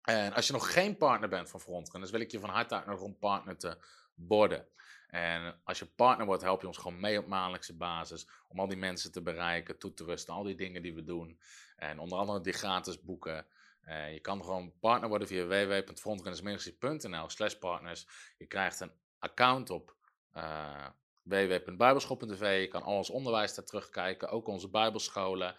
[0.02, 3.06] En als je nog geen partner bent van Frontrunners, wil ik je van harte uitnodigen
[3.06, 3.78] om partner te
[4.14, 4.68] worden.
[5.06, 8.28] En als je partner wordt, help je ons gewoon mee op maandelijkse basis.
[8.48, 11.40] Om al die mensen te bereiken, toe te rusten, al die dingen die we doen.
[11.76, 13.46] En onder andere die gratis boeken.
[13.82, 18.06] Uh, je kan gewoon partner worden via www.frontrunnersministry.nl slash partners.
[18.38, 19.96] Je krijgt een account op
[20.34, 20.86] uh.
[21.28, 25.56] Je kan al ons onderwijs daar terugkijken, ook onze bijbelscholen.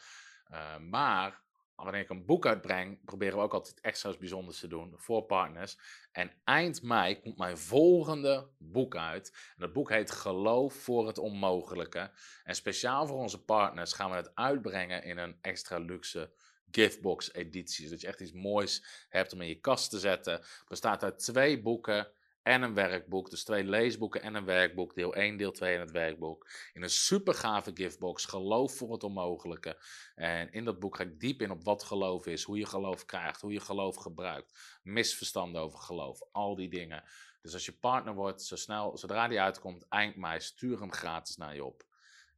[0.51, 1.45] Uh, maar
[1.83, 5.77] wanneer ik een boek uitbreng, proberen we ook altijd extra's bijzonders te doen voor partners.
[6.11, 9.31] En eind mei komt mijn volgende boek uit.
[9.31, 12.11] En dat boek heet Geloof voor het Onmogelijke.
[12.43, 16.31] En speciaal voor onze partners gaan we het uitbrengen in een extra luxe
[16.71, 17.85] giftbox editie.
[17.85, 20.41] Zodat je echt iets moois hebt om in je kast te zetten.
[20.67, 22.07] Bestaat uit twee boeken
[22.47, 23.29] en een werkboek.
[23.29, 24.95] Dus twee leesboeken en een werkboek.
[24.95, 26.49] Deel 1, deel 2 en het werkboek.
[26.73, 28.25] In een super gave giftbox.
[28.25, 29.81] Geloof voor het onmogelijke.
[30.15, 32.43] En in dat boek ga ik diep in op wat geloof is.
[32.43, 33.41] Hoe je geloof krijgt.
[33.41, 34.79] Hoe je geloof gebruikt.
[34.83, 36.21] Misverstanden over geloof.
[36.31, 37.03] Al die dingen.
[37.41, 41.35] Dus als je partner wordt, zo snel, zodra die uitkomt, eind mei, stuur hem gratis
[41.35, 41.85] naar je op.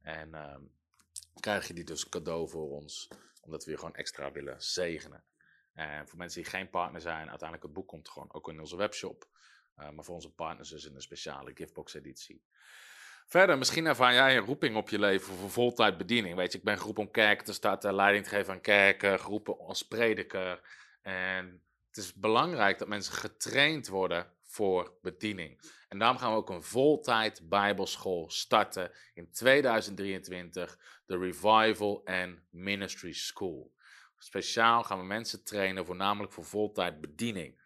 [0.02, 0.56] En uh,
[1.40, 3.08] krijg je die dus cadeau voor ons.
[3.42, 5.24] Omdat we je gewoon extra willen zegenen.
[5.72, 8.76] En voor mensen die geen partner zijn, uiteindelijk het boek komt gewoon ook in onze
[8.76, 9.28] webshop.
[9.80, 12.42] Uh, maar voor onze partners dus in een speciale giftbox-editie.
[13.26, 16.36] Verder, misschien ervaar jij een roeping op je leven voor voltijd bediening.
[16.36, 19.58] Weet je, ik ben geroepen om kerken te starten, leiding te geven aan kerken, geroepen
[19.58, 20.60] als prediker.
[21.02, 25.60] En het is belangrijk dat mensen getraind worden voor bediening.
[25.88, 33.12] En daarom gaan we ook een voltijd Bijbelschool starten in 2023, de Revival and Ministry
[33.12, 33.72] School.
[34.18, 37.59] Speciaal gaan we mensen trainen, voornamelijk voor voltijd bediening.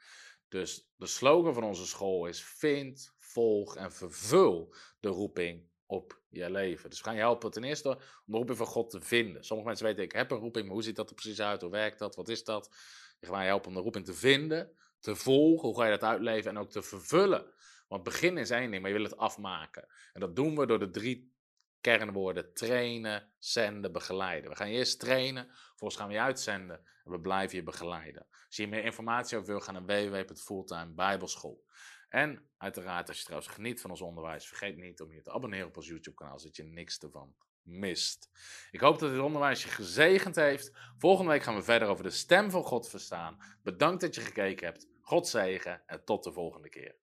[0.54, 6.50] Dus de slogan van onze school is: vind, volg en vervul de roeping op je
[6.50, 6.90] leven.
[6.90, 9.44] Dus we gaan je helpen ten eerste om de roeping van God te vinden.
[9.44, 11.60] Sommige mensen weten, ik heb een roeping, maar hoe ziet dat er precies uit?
[11.60, 12.16] Hoe werkt dat?
[12.16, 12.76] Wat is dat?
[13.20, 16.02] We gaan je helpen om de roeping te vinden, te volgen, hoe ga je dat
[16.02, 17.52] uitleven en ook te vervullen.
[17.88, 19.88] Want begin is één ding, maar je wil het afmaken.
[20.12, 21.33] En dat doen we door de drie
[21.84, 24.50] kernwoorden trainen, zenden, begeleiden.
[24.50, 28.26] We gaan je eerst trainen, vervolgens gaan we je uitzenden en we blijven je begeleiden.
[28.46, 31.64] Als je meer informatie over wil, ga naar www.fulltime bijbelschool.
[32.08, 35.66] En uiteraard, als je trouwens geniet van ons onderwijs, vergeet niet om je te abonneren
[35.66, 38.30] op ons YouTube-kanaal, zodat je niks ervan mist.
[38.70, 40.72] Ik hoop dat dit onderwijs je gezegend heeft.
[40.98, 43.38] Volgende week gaan we verder over de stem van God verstaan.
[43.62, 44.88] Bedankt dat je gekeken hebt.
[45.00, 47.02] God zegen en tot de volgende keer.